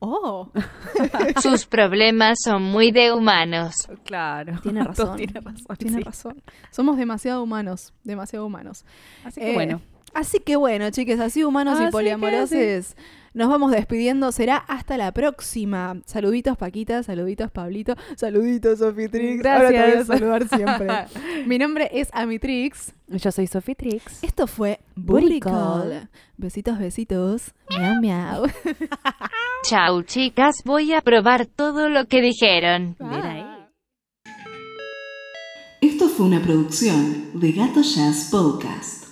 [0.00, 0.50] Oh.
[1.40, 3.74] Sus problemas son muy de humanos.
[4.04, 4.58] Claro.
[4.62, 5.16] Tiene razón.
[5.16, 5.76] Tiene razón.
[5.78, 6.02] Tiene sí.
[6.02, 6.42] razón.
[6.72, 8.84] Somos demasiado humanos, demasiado humanos.
[9.24, 9.80] Así que Eh, bueno.
[10.14, 12.94] Así que bueno, chiques, así humanos Así y poliamorosos.
[13.34, 14.30] Nos vamos despidiendo.
[14.30, 15.96] Será hasta la próxima.
[16.06, 17.02] Saluditos, Paquita.
[17.02, 17.96] Saluditos, Pablito.
[18.14, 19.44] Saluditos, Sofitrix.
[19.44, 20.06] Ahora te voy a Gracias.
[20.06, 20.88] saludar siempre.
[21.46, 22.92] Mi nombre es Amitrix.
[23.08, 24.22] Yo soy Sophie Trix.
[24.22, 25.40] Esto fue Booty.
[25.40, 26.08] Call.
[26.36, 27.52] Besitos, besitos.
[27.70, 28.46] Miau, miau.
[29.64, 32.96] Chau chicas, voy a probar todo lo que dijeron.
[33.00, 33.44] Mira ahí.
[35.80, 39.03] Esto fue una producción de Gato Jazz Podcast.